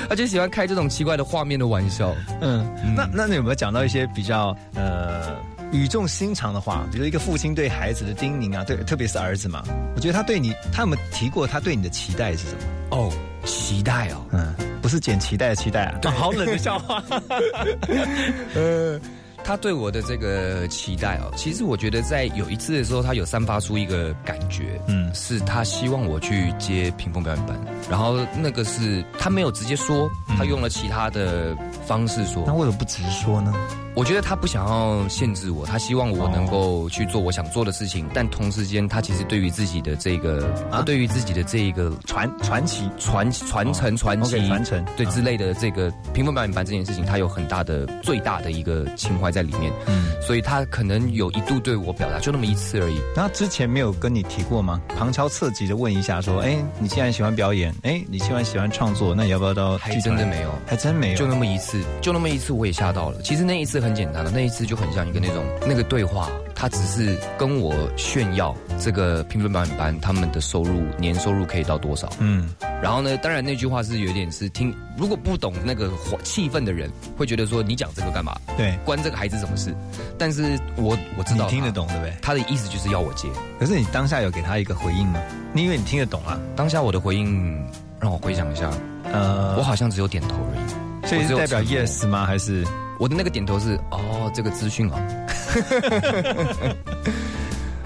[0.09, 2.15] 他就喜欢开这种奇怪的画面的玩笑。
[2.41, 5.35] 嗯，那那你有没有讲到一些比较呃
[5.73, 6.85] 语重心长的话？
[6.93, 9.63] 比如一个父亲对孩子的叮咛啊，对，特别是儿子嘛，
[9.97, 12.97] 我觉得他对你，他有没有提过他对你的期待是什么？
[12.97, 13.13] 哦，
[13.45, 17.03] 期待哦，嗯，不是捡脐带的期待啊，对， 好冷的笑话。
[18.55, 19.01] 呃。
[19.51, 27.61] 他对我的这个期待哦，其实我觉得在有一次的时候，他有散发出一个感觉，嗯，是他希望我去接屏风表演班，
[27.91, 30.09] 然后那个是他没有直接说，
[30.39, 32.45] 他用了其他的方式说。
[32.47, 33.53] 那为什么不直说呢？
[33.97, 44.83] 我觉得他不想要限制我，他希望我能够去做我想做的事情，但同时间他其实对于自己的这个，啊，对于自己的这一个传传奇、传传承、传奇、传承。
[44.97, 53.01] 对之类的这个屏风表演班这件事情，他有很大的、最大的一个情怀在里面，嗯，所以他可能有一度对我表达就那么一次而已。
[53.15, 54.81] 那之前没有跟你提过吗？
[54.97, 59.77] 旁敲侧击的问一下，说，哎，你既然喜欢表演，哎，你既然喜欢创作，那你要不要到？
[59.79, 63.21] 还真的没有，还真没有，就那么一次，就那么一次，我也吓到了。
[63.23, 64.61] 其实那一次很简单的，那一次。
[64.71, 72.07] 就很像一个那种那个对话，他只是跟我炫耀这个评分表演班他们的收入年收入可以到多少。
[72.19, 72.51] 嗯，
[72.83, 75.91] 然后呢，当然那句话是有点是听，如果不懂那个
[76.23, 78.39] 气氛的人会觉得说你讲这个干嘛？
[78.59, 79.75] 对，关这个孩子什么事？
[80.19, 82.15] 但是我我知道你听得懂对不对？
[82.21, 83.27] 他的意思就是要我接，
[83.59, 85.19] 可是你当下有给他一个回应吗？
[85.55, 86.39] 你以为你听得懂啊？
[86.55, 87.67] 当下我的回应
[87.99, 88.71] 让我回想一下，
[89.05, 92.25] 呃，我好像只有点头而已，所以是代表 yes 吗？
[92.27, 92.65] 还是？
[92.99, 94.95] 我的那个点头是哦，这个资讯哦，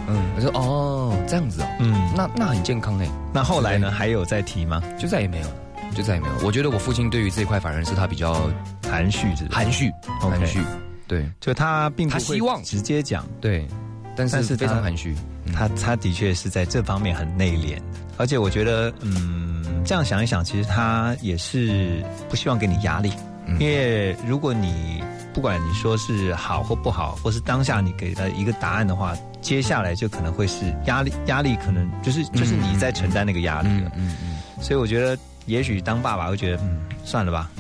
[0.09, 3.09] 嗯，我说哦，这样子哦，嗯，那那很健康哎。
[3.33, 3.91] 那后来呢？
[3.91, 4.83] 还有再提吗？
[4.99, 5.55] 就再也没有了，
[5.95, 6.35] 就再也没有。
[6.45, 8.51] 我觉得我父亲对于这一块反而是他比较
[8.91, 10.61] 含蓄，含蓄，含蓄。
[11.07, 13.69] 对，就他并他希望直接讲，对，
[14.17, 15.15] 但是非常含蓄。
[15.55, 17.79] 他他的确是在这方面很内敛，
[18.17, 19.44] 而且我觉得，嗯，
[19.85, 23.13] 这样想一想，其实他也是不希望给你压力。
[23.61, 25.05] 因为如果你
[25.35, 33.93] 不管你说是好或不好，或是当下你给他一个答案的话，接下来就可能会是压力，压力可能就是就是你在承担那个压力了。
[33.97, 34.37] 嗯嗯。
[34.63, 37.51] 所以我觉得，也许当爸爸会觉得，嗯，算了吧，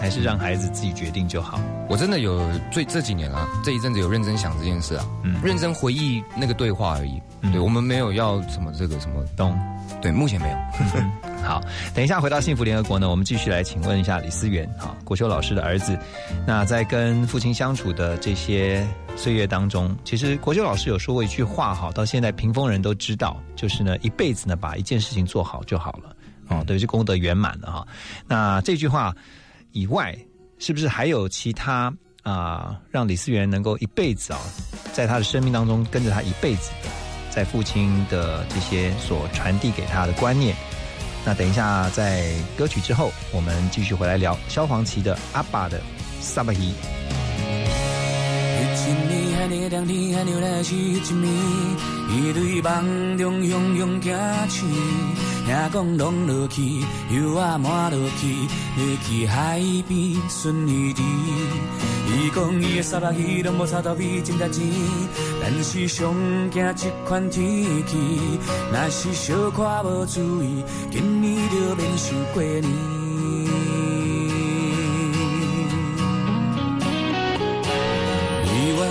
[0.00, 1.60] 还是让孩子自己决定就好？
[1.90, 7.20] 我真的有最这几年啊，这一阵子有认真想这件事啊，嗯，认真回忆那个对话而已。
[7.52, 9.56] 对我们没有要什么这个什么东，
[10.00, 10.56] 对，目前没有。
[11.44, 11.60] 好，
[11.94, 15.98] 等一下回到幸福联合国呢，我们继续来请问一下李思源，哈，国修老师的儿子。
[16.46, 26.16] 那在跟父亲相处的这些岁月当中，其实国修老师有说过一句话，哈，到现在屏风人都知道，就是呢，一辈子呢把一件事情做好就好了，
[26.48, 27.86] 哦，等于是功德圆满了哈。
[28.26, 29.14] 那这句话
[29.72, 30.16] 以外，
[30.58, 31.92] 是不是还有其他
[32.22, 34.38] 啊，让李思源能够一辈子啊，
[34.94, 36.88] 在他的生命当中跟着他一辈子的，
[37.34, 40.54] 在父亲的这些所传递给他的观念？
[41.24, 45.80] 那等一下，在歌曲之后，我们继续回来聊萧煌奇的《阿爸的
[46.20, 46.72] 萨巴伊》。
[48.54, 51.12] 一千年海的两天，海流来是一暝，
[52.08, 54.66] 伊对梦中汹涌行去，
[55.44, 56.80] 听讲拢落去，
[57.10, 58.46] 油啊满落去，
[58.78, 61.02] 要去海边顺利的。
[62.06, 64.64] 伊讲伊的沙巴鱼拢无差到比真值钱，
[65.42, 66.14] 但是上
[66.50, 67.96] 惊这款天气，
[68.72, 73.03] 若是小可无注意，今年就免想过年。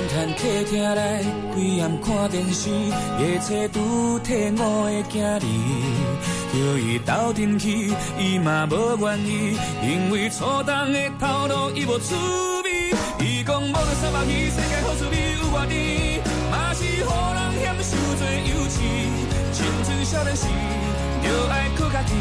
[0.03, 1.23] 伊怨叹客厅内
[1.53, 5.39] 规暗看电视，夜车拄替我的囝儿，
[6.51, 12.13] 叫伊斗阵去，伊嘛无愿意，因为初冬的头路伊无趣
[12.65, 12.93] 味。
[13.25, 18.75] 伊讲无论三百鱼，世界好滋味有偌甜，嘛是予人嫌受做幼稚。
[19.53, 20.47] 青春少年时，
[21.23, 22.13] 就爱靠家己，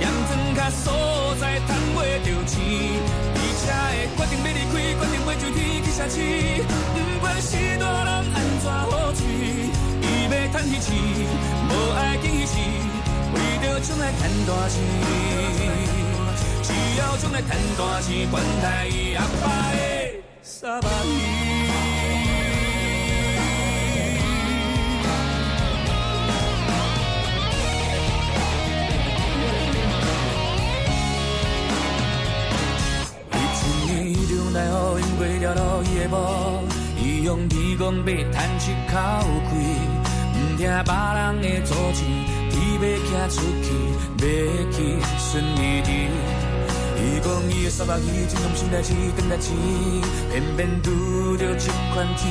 [0.00, 3.43] 严庄较所在赚袂着钱。
[3.66, 6.16] 而且会决定要离开，决定要上天去城市。
[6.92, 9.24] 不管是大人安怎好嘴，
[10.02, 10.86] 伊要赚伊钱，
[11.68, 12.54] 无爱见伊钱，
[13.32, 14.76] 为着将来赚大钱。
[16.62, 19.76] 只要将来赚大钱，管他伊阿爸的。
[20.42, 21.63] 沙巴鱼。
[34.54, 36.16] 年伊中来予因过了路伊的步，
[37.02, 38.94] 伊用天公要叹一口
[39.50, 39.52] 气，
[40.38, 41.98] 唔听别人的阻止，
[42.54, 43.66] 伊要行出去，
[44.18, 44.24] 要
[44.70, 44.76] 去
[45.18, 45.90] 顺利的。
[46.96, 49.54] 伊讲伊的沙巴鱼真用心代志，等待钱，
[50.30, 52.22] 偏偏拄着这款天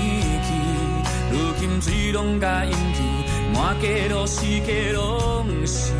[0.43, 0.47] 气，
[1.29, 3.01] 如今水拢甲淹去，
[3.53, 5.91] 满街都是街拢是。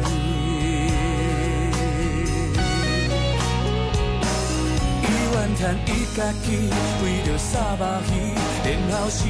[5.64, 6.68] 怨叹伊家己
[7.02, 8.36] 为着沙巴鱼，
[8.66, 9.24] 连后事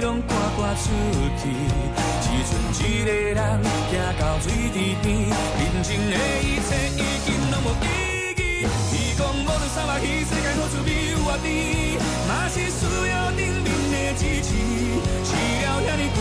[0.00, 0.86] 拢赶赶出
[1.36, 1.42] 去，
[2.22, 3.36] 只剩一个人
[3.90, 7.84] 行到水池边，人情的一切已经拢无意
[8.38, 8.40] 义。
[8.92, 14.48] 伊讲无论三百鱼，世界好滋味有偌甜，嘛是需要顶面的支持。
[15.26, 16.18] 饲了遐尼贵，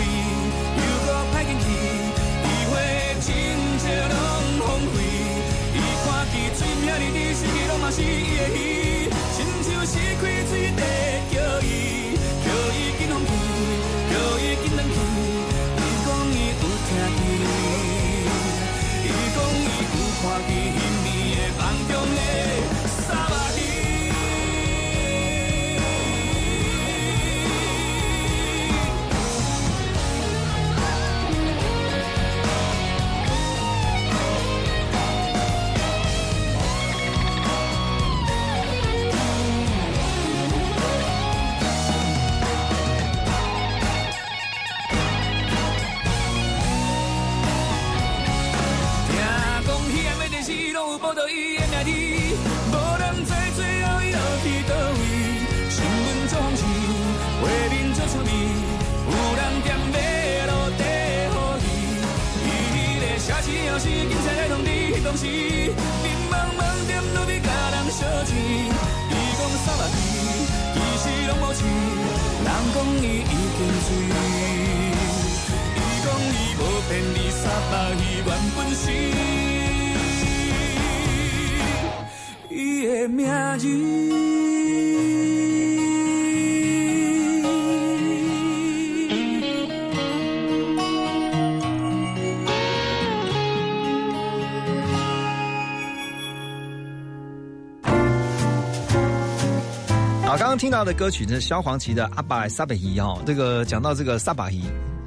[100.60, 104.62] 听到的歌曲是萧煌奇的《阿爸萨巴鱼》哦，这个讲到这个萨巴鱼，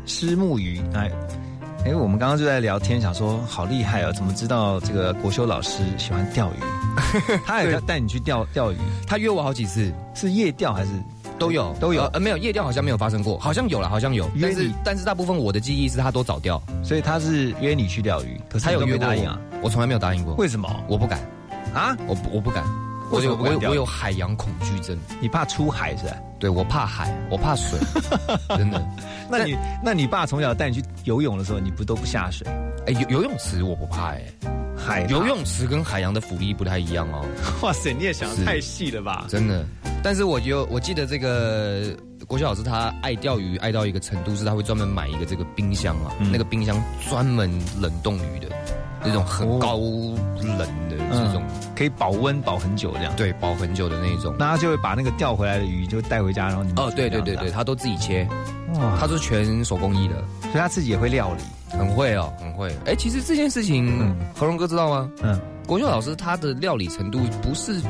[0.07, 1.13] 虱目鱼，哎，
[1.85, 6.57] 哎，我们刚刚就在聊天，想说好厉害哦，怎么知道这个国修老师喜欢钓鱼？
[7.45, 10.91] 他也带你去钓钓鱼，他约我好几次，是夜钓还是
[11.39, 12.05] 都有都有？
[12.15, 19.39] 呃，没有夜钓好像没有发生过，好像有了，好像有，但是但是大部分我的记忆是他都早钓，所以他是约你去钓鱼，可是他有约答应啊？
[19.61, 20.83] 我从来没有答应过，为什么？
[20.89, 21.21] 我不敢
[21.75, 22.65] 啊，我我不敢。
[23.13, 26.17] 我有我有我有海洋恐惧症，你怕出海是吧？
[26.41, 27.79] 对，我怕海，我怕水，
[28.57, 28.83] 真的。
[29.31, 32.47] 那你那你爸从小带你去游泳的时候，你不都不下水？
[32.87, 34.23] 哎，游游泳池我不怕哎，
[34.77, 37.25] 海游泳池跟海洋的浮力不太一样哦。
[37.63, 39.27] 哇塞，你也想的太细了吧？
[39.29, 39.65] 真的。
[40.03, 41.95] 但是我有我记得这个
[42.33, 48.49] 国学老师他爱钓鱼爱到一个程度，是他会专门买一个这个冰箱啊，那个冰箱专门冷冻鱼的。
[49.05, 50.59] 那种很高冷
[50.89, 51.43] 的这种，
[51.76, 53.12] 可以保温保很久这样。
[53.16, 54.35] 对，保很久的那种。
[54.39, 58.26] 那他就会把那个钓回来的鱼就带回家，然后你哦，对对对对，他都自己切。
[58.76, 62.74] 哇，他是全手工艺的，所以他自己也会料理，很会哦，很会。
[62.87, 65.11] 哎，其实这件事情，何荣哥知道吗？
[65.22, 67.83] 嗯，国秀老师他的料理程度不是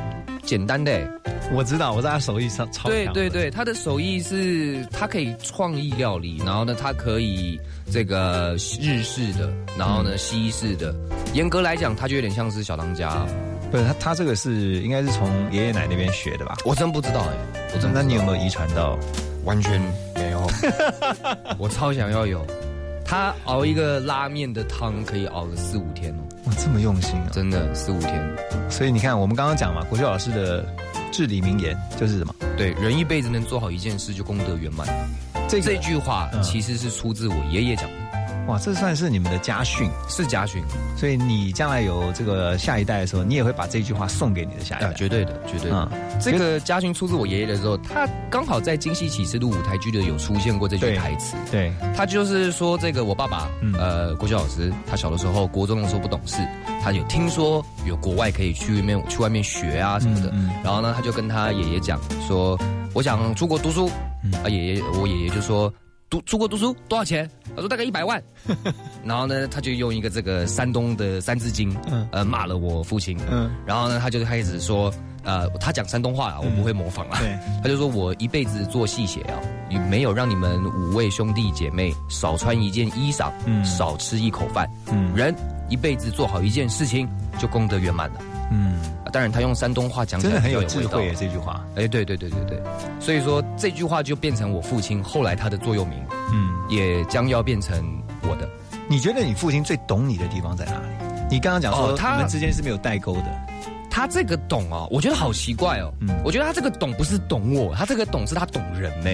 [0.42, 1.08] 简单的。
[1.52, 10.94] 我知道，我在他手艺上超对对对，他的手艺是他可以创意料理，然后呢，他可以这个日式的，然后呢西式的。
[11.34, 13.26] 严格来讲，他就有点像是小当家。
[13.70, 16.56] 不是他，他这个是应该是从爷爷奶那边学的吧？
[16.64, 18.98] 我真不知道哎，我真那你有没有遗传到？
[19.44, 19.80] 完全
[20.14, 20.48] 没有。
[21.58, 22.46] 我超想要有。
[23.04, 26.22] 他熬一个拉面的汤可以熬个四五天哦。
[26.44, 27.28] 哇，这么用心啊！
[27.32, 28.36] 真的四五天。
[28.68, 30.64] 所以你看，我们刚刚讲嘛，国秀老师的。
[31.12, 32.34] 至理名言就是什么？
[32.56, 34.88] 对，人一辈子能做好一件事，就功德圆满。
[35.46, 38.01] 这这句话其实是出自我爷爷讲的。
[38.48, 40.62] 哇，这算是你们的家训，是家训。
[40.96, 44.92] 所以你将来有这个下一代的时候，你也会把这句话送给你的下一代。
[44.94, 45.88] 绝对的，绝对的。
[46.20, 51.36] 这个家训出自我爷爷的时候，他刚好在《京戏启示录》舞台剧的有出现过这句台词。
[51.50, 56.38] 对，他就是说这个我爸爸，呃，国学老师，他小的时候国中的时候不懂事。
[56.82, 60.32] 他有听说有国外可以去外面去外面学啊什么的，
[60.64, 62.58] 然后呢，他就跟他爷爷讲说
[62.92, 63.88] ：“我想出国读书。”
[64.44, 65.72] 啊，爷爷，我爷爷就说
[66.12, 68.22] ：“读出国读书多少钱？”他说：“大概一百万。
[69.02, 71.74] ”然后呢，他就用一个这个山东的三字经，
[72.10, 73.18] 呃，骂了我父亲。
[73.30, 74.92] 嗯，然后呢，他就开始说
[75.24, 77.18] ：“呃，他讲山东话啊，我不会模仿啊。”
[77.64, 79.40] 他就说我一辈子做戏血啊，
[79.70, 83.32] 也没有让你们五位兄弟姐妹少穿一件衣裳，
[83.64, 84.68] 少吃一口饭。
[84.92, 85.34] 嗯，人。
[85.68, 87.08] 一辈子做好一件事情，
[87.38, 88.20] 就功德圆满了。
[88.52, 88.78] 嗯，
[89.10, 91.10] 当然他用山东话讲起来很有智慧。
[91.18, 92.62] 这句话，哎，对对对对对，
[93.00, 95.98] 所以说这句话就变成我父亲后来他的座右铭。
[96.34, 98.48] 嗯，也将要变成我的。
[98.88, 100.86] 你觉得你父亲最懂你的地方在哪里？
[101.30, 103.24] 你刚刚讲说他们之间是没有代沟的。
[103.90, 105.92] 他这个懂哦，我觉得好奇怪哦。
[106.00, 109.10] 嗯，我觉得他这个懂不是懂我，他这个懂是他懂人呢。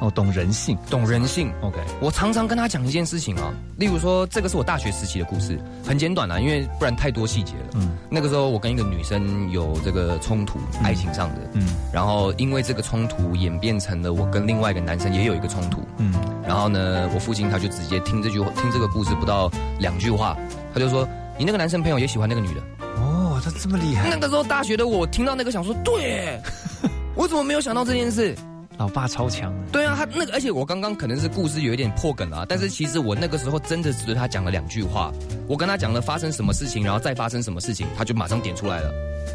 [0.00, 1.52] 哦，懂人性，懂人性。
[1.60, 7.70] OK，我常常跟他讲一件事情啊，例如说，这个是我大学时期的故事，很简短啊，因为不然太多细节了。
[7.74, 11.50] 嗯，那个时候我跟一个女生有这个冲突，爱情上的。
[11.52, 15.82] 嗯，然后因为这个冲突演变成了我跟另外一个男生也有一个冲突。
[15.98, 16.14] 嗯，
[16.46, 20.36] 然后呢，我父亲他就直接听这句听这个故事不到两句话，
[20.72, 21.06] 他就说
[21.38, 22.62] ：“你那个男生朋友也喜欢那个女的。”
[22.96, 24.08] 哦，他这么厉害。
[24.08, 26.40] 那个时候大学的我听到那个想说，对，
[27.14, 28.34] 我怎么没有想到这件事？
[28.80, 35.12] 老爸超强，对啊，他那个，而且我刚刚可能是故事有一点破梗啊，但是其实我那个时候真的只对他讲了两句话，
[35.46, 38.90] 我跟他讲了发生什么事情，然后再发生什么事情，他就马上点出来了。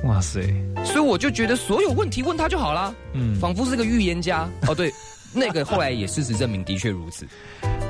[0.05, 0.41] 哇塞！
[0.83, 4.49] 所以我就觉得所有问题 问他就好了，嗯，仿佛是个预言家。
[4.67, 4.91] 哦，对，
[5.31, 7.27] 那个后来也事实证明的确如此。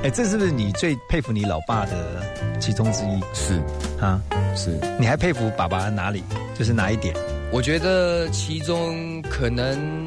[0.04, 2.22] 哎，这是不是你最佩服你老爸的
[2.60, 3.18] 其中之一？
[3.32, 3.62] 是
[3.98, 4.20] 啊，
[4.54, 4.78] 是。
[5.00, 6.22] 你还佩服爸爸哪里？
[6.54, 7.16] 就是哪一点？
[7.50, 10.05] 我觉得其中可能。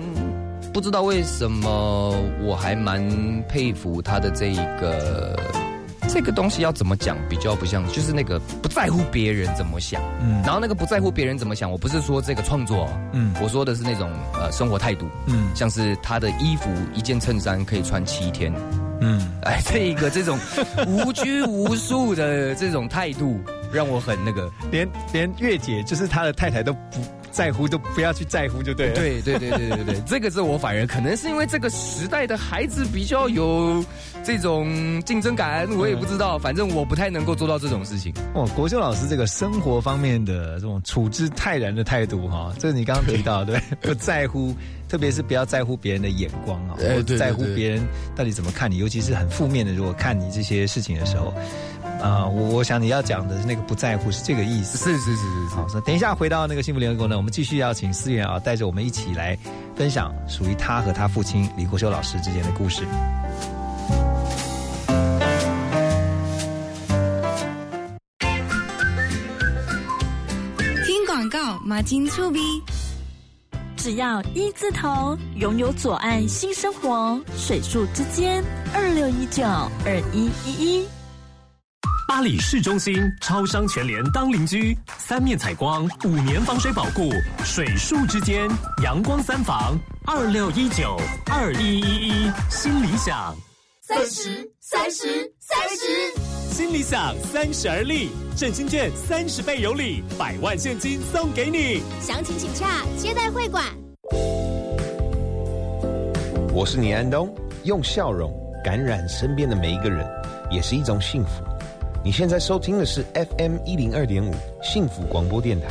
[0.73, 3.03] 不知道为什么，我还蛮
[3.49, 5.37] 佩服他的这一个
[6.07, 18.53] 这个东西要怎么讲比较不像，就是那个不在乎别人怎么想，嗯，然后那个不在乎别人怎么想，我不是说这个创作，嗯，我说的是那种呃生活态度，嗯，像是他的衣服一件衬衫可以穿七天，
[19.01, 20.39] 嗯，哎，这一个这种
[20.87, 23.39] 无拘无束的这种态度，
[23.73, 27.01] 让我很那个，连连月姐就是他的太太都不。
[27.31, 28.95] 在乎都不要去在乎就对了。
[28.95, 33.83] 对对对对对对， 这个是我反而可能是因为这个时代的孩子比较有
[34.23, 38.13] 这种竞争感，我也不知道，反正我不太能够做到这种事情。
[38.33, 44.53] 哦，国秀老师这个生活方面的这种处之泰然的态度哈，这是你刚刚提到 对，不在乎，
[44.87, 47.81] 特别是不要在乎别人的眼光啊，不在乎别人
[48.15, 51.33] 到底怎么看你，尤其是很负面的，如果看你这些事情的时候。
[52.01, 54.77] 啊、我我想你要讲的那个不在乎是这个意思。
[54.77, 55.55] 是是是是。
[55.55, 59.37] 好，等一下回到那个幸福联合国呢，我们继续邀请思源啊，带着我们一起来
[59.75, 62.83] 分享属于他和他父亲李国修老师之间的故事。
[70.85, 72.39] 听广告，马金粗逼。
[73.75, 78.43] 只要一字头，拥有左岸新生活，水树之间，
[78.73, 80.98] 二六一九二一一一。
[82.09, 87.11] 巴黎市中心超商全联当邻居，三面采光，五年防水保固，
[87.45, 88.49] 水树之间
[88.83, 90.99] 阳光三房二六一九
[91.29, 93.35] 二一一一，新理想。
[93.83, 101.83] 三十，三十，三十，新理想三十而立，振兴券三十倍有礼，百万现金送给你。
[102.01, 103.63] 详情请洽接待会馆。
[106.51, 107.31] 我是倪安东，
[107.65, 108.33] 用笑容
[108.63, 110.03] 感染身边的每一个人，
[110.49, 111.43] 也是一种幸福。
[112.01, 114.33] 你现在收听的是 FM 一零二点五
[114.63, 115.67] 幸福广播电台，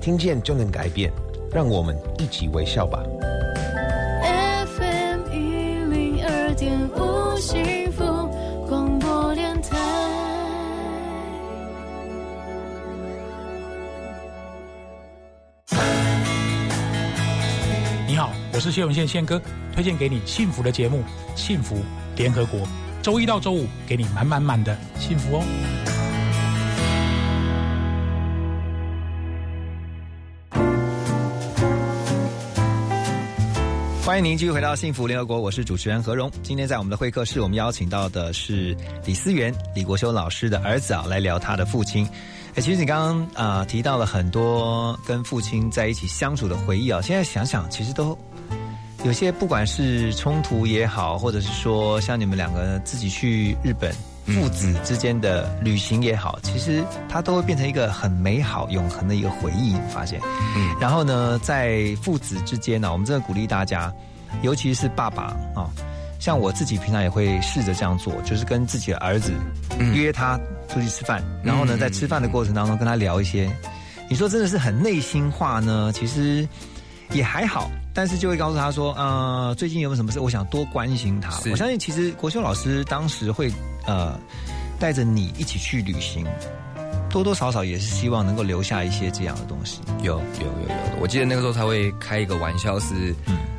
[0.00, 1.12] 听见就能改变，
[1.52, 3.04] 让我们一起微笑吧。
[4.66, 8.02] FM 一零二点五幸福
[8.66, 9.76] 广播电台。
[18.08, 19.38] 你好，我是谢文宪宪哥，
[19.74, 21.00] 推荐给你幸福的节目
[21.38, 21.76] 《幸福
[22.16, 22.60] 联合国》，
[23.06, 25.44] 周一到周五给你满满满的幸福哦。
[34.04, 36.28] 欢迎您继续回到幸福联合国，我是主持人何荣。
[36.42, 42.04] 今天在我们的会客室，我们邀请到的是李思源、李国修老师的儿子啊，来聊他的父亲。
[42.56, 48.18] 哎，其实你刚刚啊、提到了很多跟父亲在一起相处的回忆啊，现在想想，其实都
[49.04, 53.92] 有些不管是冲突也好，或者是说像你们两个自己去日本
[54.26, 59.74] 父子之间的旅行也好，其实它都会变成一个很美好、永恒的一个回忆。
[59.74, 60.20] 你发现？
[60.56, 63.92] 嗯，然后呢，在父子之间呢，我们真的鼓励大家，
[64.42, 65.70] 尤其是爸爸啊、
[66.18, 69.32] 像我自己平常也会试着这样做，就是跟自己的儿子
[69.94, 70.36] 约他
[70.68, 73.48] 出去吃饭，然后呢，在吃饭的过程当中跟他聊一些，
[74.08, 76.48] 你说真的是很内心话呢，其实
[77.12, 77.70] 也还好。
[77.96, 80.20] 但是就会告诉他说，呃，最近有没有什么事？
[80.20, 81.30] 我想多关心他。
[81.50, 83.50] 我相信，其实国修老师当时会
[83.86, 84.20] 呃
[84.78, 86.26] 带着你一起去旅行，
[87.08, 89.80] 多多少少也是希望能够留下一些这样的东西。
[90.02, 93.14] 有有有有，我记得那个时候他会开一个玩笑是，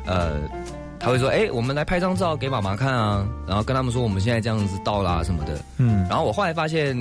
[0.06, 0.38] 呃，
[1.00, 6.96] 他会说，哎、我们来拍张照给妈妈看啊，然后跟他们说我们现在这样子到啦、什么的，嗯，然后我后来发现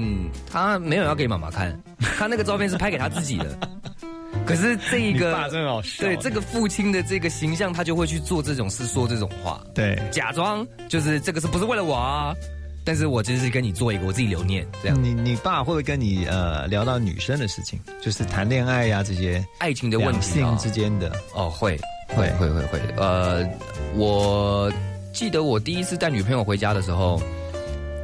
[0.51, 1.79] 他没有要给妈妈看，
[2.17, 3.55] 他那个照片是拍给他自己的。
[4.45, 12.33] 可是这一个爸真好笑对这个父亲的这个形象，他就会去做这种事，说这种话，对，假装就是这个是不是为了我啊？
[12.85, 15.03] 但是我只是跟你做一个我自己留念，这样。
[15.03, 21.11] 你你爸会不会跟你呃聊到女生的事情，就是谈恋爱呀、这些爱情的问题、性之间的？
[21.33, 21.77] 哦，会
[22.15, 22.79] 会会会会。
[22.95, 23.45] 呃，
[23.93, 24.71] 我
[25.11, 27.21] 记得我第一次带女朋友回家的时候，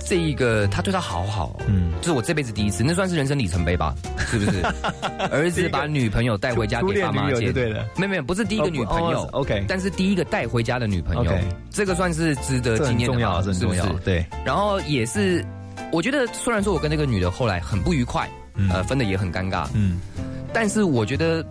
[0.05, 3.95] 这一个他对他好好，嗯，这是我这辈子第一次，那算是人生里程碑吧？
[4.29, 4.61] 是不是？
[5.31, 11.25] 儿子把女朋友带回家给爸妈初恋女友见，对了没有没有，不是第一个女朋友、，OK 但是第一个带回家的女朋友
[11.69, 14.25] 这个算是值得纪念的重要很重要是不是对。
[14.45, 15.43] 然后也是，
[15.91, 18.29] 我觉得虽然说我跟那个女的后来很不愉快，
[18.71, 19.99] 呃，分的也很尴尬，嗯，
[20.53, 21.43] 但是我觉得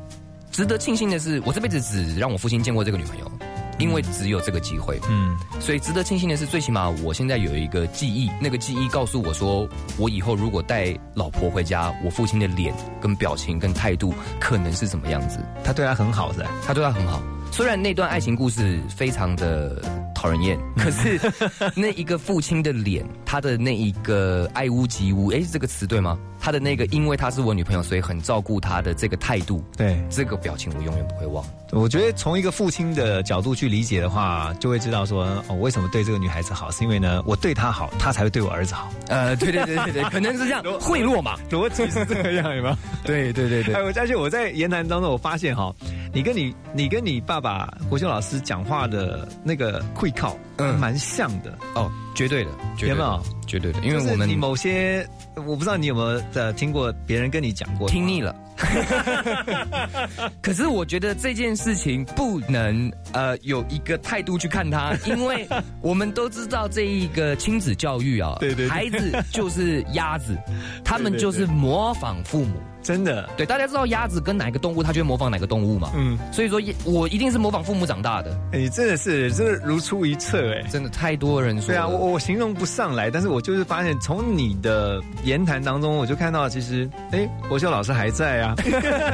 [0.50, 3.32] 值得庆幸的是，我这辈子只让我父亲见过这个女朋友，
[3.78, 9.68] 因为只有这个机会，嗯，所以值得庆幸的是，最起码我现在有一个记忆，那个记忆告诉我说，
[9.98, 15.38] 我以后如果带老婆回家，我父亲的脸、跟表情、跟态度可能是什么样子。
[15.64, 16.50] 他对他很好，是吧？
[16.64, 17.22] 他对他很好。
[17.52, 19.80] 虽然那段爱情故事非常的
[20.14, 21.20] 讨人厌，可是
[21.76, 26.18] 那一个父亲的脸，他的那一个爱屋及乌，哎，这个词对吗？
[26.40, 31.44] 他的那个，因为她是我女朋友，所以很照顾她的这个态度，对这个表情，我永远不会忘。
[31.70, 38.90] 我觉得从一个父亲的角度去理解的话，就会知道说，哦，为什么对这个女孩子好，是因为呢，我对她好，她才会对我儿子好。
[39.06, 42.76] 呃，对对对对对，可能是这样， 贿赂嘛，逻辑是这个样，有没有？
[43.04, 43.74] 对对对对。
[43.74, 45.72] 哎，我而且我在言谈当中，我发现哈、
[46.14, 53.22] 你跟你你跟你爸爸国修老师讲话的那个会靠，嗯，蛮像的哦，绝对的，绝对的有没有？
[53.46, 55.06] 绝对的，因为我们你某些，
[55.36, 58.34] 我不知道你有没有呃听过别人跟你讲过，听腻了。
[60.42, 65.48] 可是我觉得这件事情不能呃有一个态度去看它，因为
[65.80, 70.36] 我们都知道这一个亲子教育啊，对对对孩子就是鸭子，
[70.84, 72.60] 他们就是模仿父母。
[72.82, 75.90] 真的，对，大家知道鸭子跟哪个动物，它就会模仿哪个动物嘛。
[75.94, 78.36] 嗯，所以说我一定是模仿父母长大的。
[78.52, 81.68] 哎，真的是，真的如出一辙哎，真的太多人说。
[81.68, 88.54] 对啊，我我形容不上来，但是我就是发现从你的言谈当中，我就看到其实，哎，国秀老师还在啊，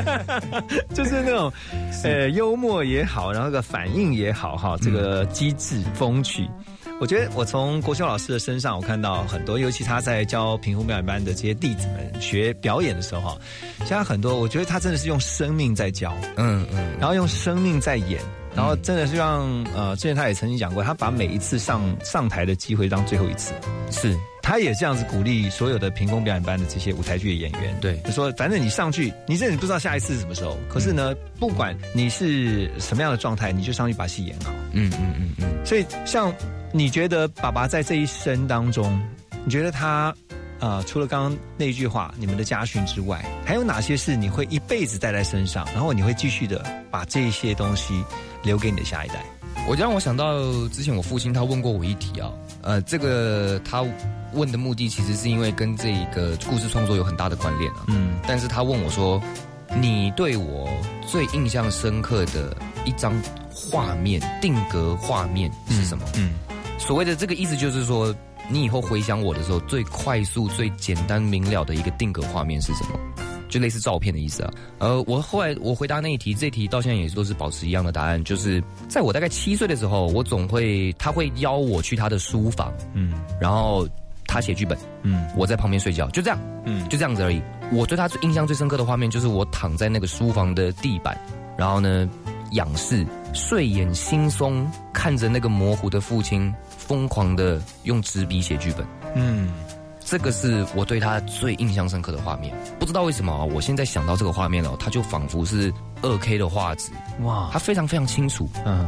[0.94, 1.52] 就是那种
[2.04, 6.48] 呃幽默也好，然后个反应也好哈，这个机智风趣。
[7.00, 13.38] 我觉得我从国修老师的身上，我看到很多，尤其他在教屏风表演班的这些弟子们学表演的时候，哈，
[13.80, 18.20] 现在很多，我觉得他真的是用生命在教，嗯嗯，然后用生命在演，
[18.52, 19.46] 然后真的是让
[19.76, 23.52] 呃，之前他也曾经讲过，他把每一次上上台的机会当最后一次，
[23.92, 36.34] 是，他也这样子鼓励所有的屏风表演班的这些舞台剧的演员，对，就说反正你上去，你这你不知道下一次是什么时候，可是呢，不管你是什么样的状态，你就上去把戏演好，嗯嗯嗯嗯，所以像。
[36.72, 39.00] 你觉得爸爸在这一生当中，
[39.44, 40.14] 你觉得他，
[40.60, 48.04] 呃，除了刚刚那句话，你们的家训之外，还有哪些是你会一辈子带在身上，然后你会继续的把这些东西
[48.42, 49.24] 留给你的下一代？
[49.66, 50.38] 我让我想到
[50.68, 52.30] 之前我父亲他问过我一题啊，
[52.62, 53.82] 呃，这个他
[54.34, 59.22] 问的目的其实是因为跟这个故事创作有很大的关联啊，嗯，但是他问我说，
[59.80, 60.68] 你对我
[61.06, 62.54] 最印象深刻的
[62.84, 63.12] 一张
[63.50, 66.04] 画面定格画面是什么？
[66.16, 66.34] 嗯。
[66.78, 68.14] 所谓的这个意思就是说，
[68.48, 72.98] 你以后回想我的时候，最快速、最简单明了的一个定格画面是什么？
[73.48, 74.50] 就类似照片的意思啊。
[74.78, 83.88] 呃，我后来我回答那一题，这题到现在也都是保持一样的答案，就是在我大概七岁的时候，我总会他会邀我去他的书房，嗯，然后
[84.26, 87.42] 他写剧本，嗯，我在旁边睡觉，就这样，嗯，就这样子而已。
[87.72, 91.18] 我对他印象最深刻的画面，就是我躺在那个书房的地板，
[91.56, 92.08] 然后呢，
[92.52, 96.54] 仰视，睡眼惺忪看着那个模糊的父亲。
[96.88, 99.52] 疯狂的用纸笔写剧本，嗯，
[100.02, 102.52] 这个是我对他最印象深刻的画面。
[102.78, 105.70] 不知道为什么啊，我现在想到这个画面了，他就仿佛是
[106.00, 108.86] 二 K 的画质，哇，他非常非常清楚，嗯，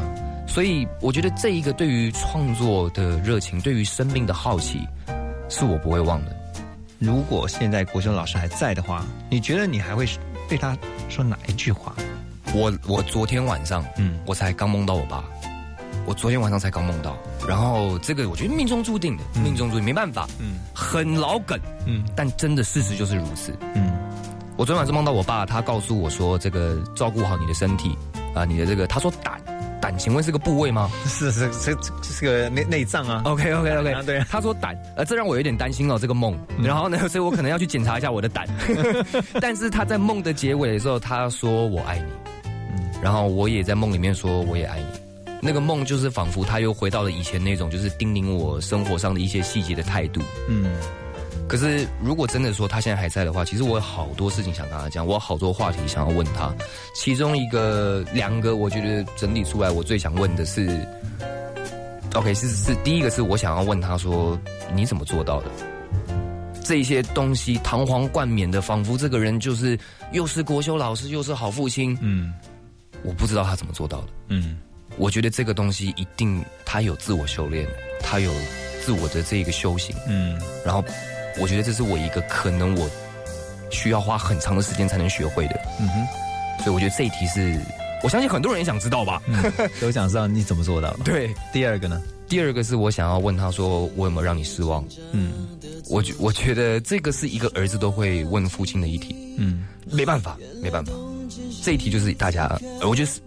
[0.48, 4.80] 所以我觉得这一个对于创作的热情，对于生命的好奇，
[5.50, 6.34] 是我不会忘的。
[6.98, 10.08] 如果现在国修老师还在的话，你觉得你还会
[10.48, 10.74] 对他
[11.10, 11.94] 说哪一句话？
[12.54, 15.22] 我我昨天晚上，嗯，我才刚梦到我爸。
[16.06, 17.14] 我昨天晚上才刚梦到，
[17.50, 23.90] 然后这个我觉得命中注定的，命中注定没办法，嗯，很老梗，嗯，但真的事实就是如此，嗯，
[24.56, 27.98] 我昨天晚上梦到我爸，他告诉我说，这个照顾好你的身体
[28.36, 29.42] 啊，你的这个，他说胆
[29.80, 30.88] 胆，请问是个部位吗？
[31.06, 38.46] 是是是是个内内脏啊，OK OK OK，对，他说胆，呃，这让我有点担心哦，这个梦，然后呢， 所以我可能要去检查一下我的胆，
[39.42, 42.12] 但是他在梦的结尾的时候，他说我爱你，
[42.44, 44.99] 嗯，然后我也在梦里面说我也爱你。
[45.40, 50.20] 那个梦就是仿佛他又回到了以前那种，就是叮咛我生活上的一些细节的态度。
[50.48, 50.76] 嗯，
[51.48, 56.54] 可是如果真的说他现在还在的话，其实我有好多事情想跟他讲，我有好多话题想要问他。
[56.94, 60.86] 其中一个、两个，我觉得整理出来，我最想问的是
[62.14, 64.38] ，OK，是是第一个是我想要问他说，
[64.74, 65.48] 你怎么做到的？
[66.62, 69.76] 这些东西堂皇冠冕的，仿佛这个人就是
[70.12, 71.96] 又是国修老师，又是好父亲。
[72.00, 72.32] 嗯，
[73.02, 74.08] 我不知道他怎么做到的。
[74.28, 74.58] 嗯。
[75.00, 77.66] 我觉得这个东西一定他有自我修炼，
[78.02, 78.30] 他有
[78.84, 80.84] 自我的这个修行，嗯，然后
[81.40, 82.88] 我觉得这是我一个可能我
[83.70, 87.58] 需要花很长的时间才能学会的，嗯哼，所以我觉得这一题是
[88.02, 89.22] 我相信很多人也想知道吧，
[89.80, 90.92] 都想知道你怎么做到。
[90.92, 91.04] 的。
[91.04, 92.00] 对，第二个呢？
[92.28, 94.84] 第二个是我想要问他说我有没有让你失望？
[95.12, 95.32] 嗯，
[95.88, 100.92] 我觉我觉得这个是一个儿子都会问父亲的一题，嗯，没办法，没办法，
[101.64, 102.46] 这一题就是大家，
[102.82, 103.18] 我觉得是。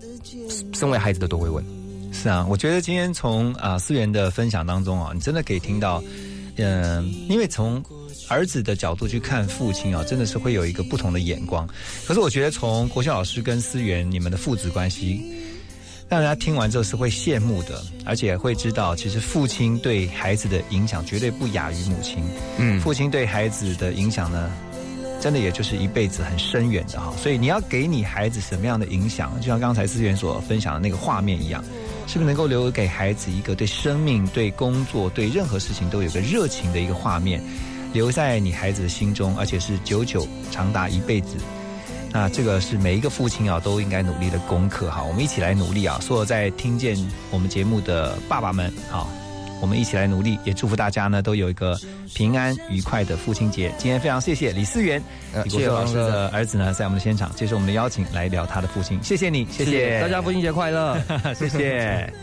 [0.74, 1.64] 身为孩子的都会问，
[2.12, 6.04] 是啊，我觉得今天从啊思源的分享当中啊，你真的可以听到，
[6.58, 7.84] 嗯，因为从
[8.30, 11.68] 儿子的角度去看父亲啊，真的是会有一个不同的眼光。
[12.06, 15.22] 可是我觉得从国孝老师跟思源你们的父子关系，
[16.08, 22.24] 让人家听完之后是会羡慕的，而且会知道其实父亲对孩子的影响绝对不亚于母亲。
[22.58, 24.52] 嗯，父亲对孩子的影响呢？
[25.24, 31.64] 真的也就是一辈子很深远的哈，所以你要给你孩子什么样的影响，就像刚才思源所分享的那个画面一样，
[32.08, 37.42] 是不是能够留给孩子一个对生命、对工作、对任何事情都有个热情的一个画面，
[37.94, 41.38] 留在你孩子的心中，而且是久久长达一辈子。
[42.12, 45.98] 那这个是每一个父亲啊都应该努力的功课哈，我们一起来努力啊！
[46.02, 46.98] 所有在听见
[47.32, 49.08] 我们节目的爸爸们啊。
[49.62, 51.80] 我们一起来努力，也祝福大家呢都有一个
[52.14, 53.74] 平安愉快的父亲节。
[53.78, 55.02] 今天非常谢谢李思源，
[55.44, 59.00] 李国硕老师的儿子呢，在我们的现场接受我们的邀请来聊他的父亲。
[59.02, 60.98] 谢谢你，谢谢大家，父亲节快乐，
[61.34, 62.14] 谢谢。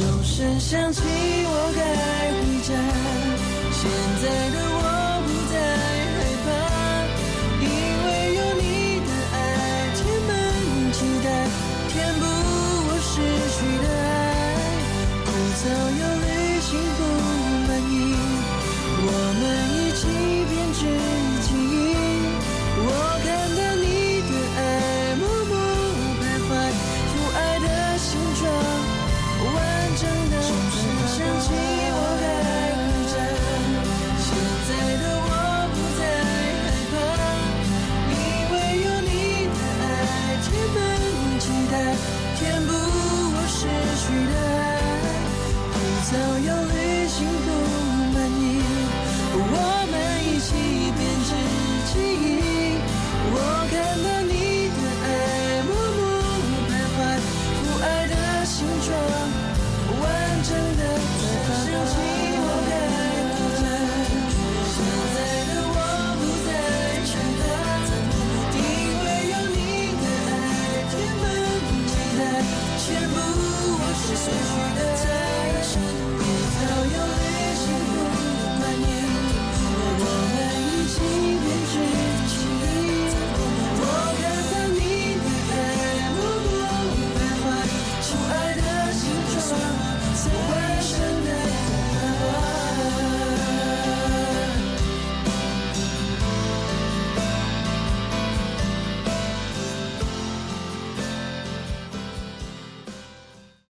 [0.00, 1.80] 钟声响起我该
[2.32, 2.70] 回家。
[3.70, 3.80] 现
[4.22, 4.79] 在的我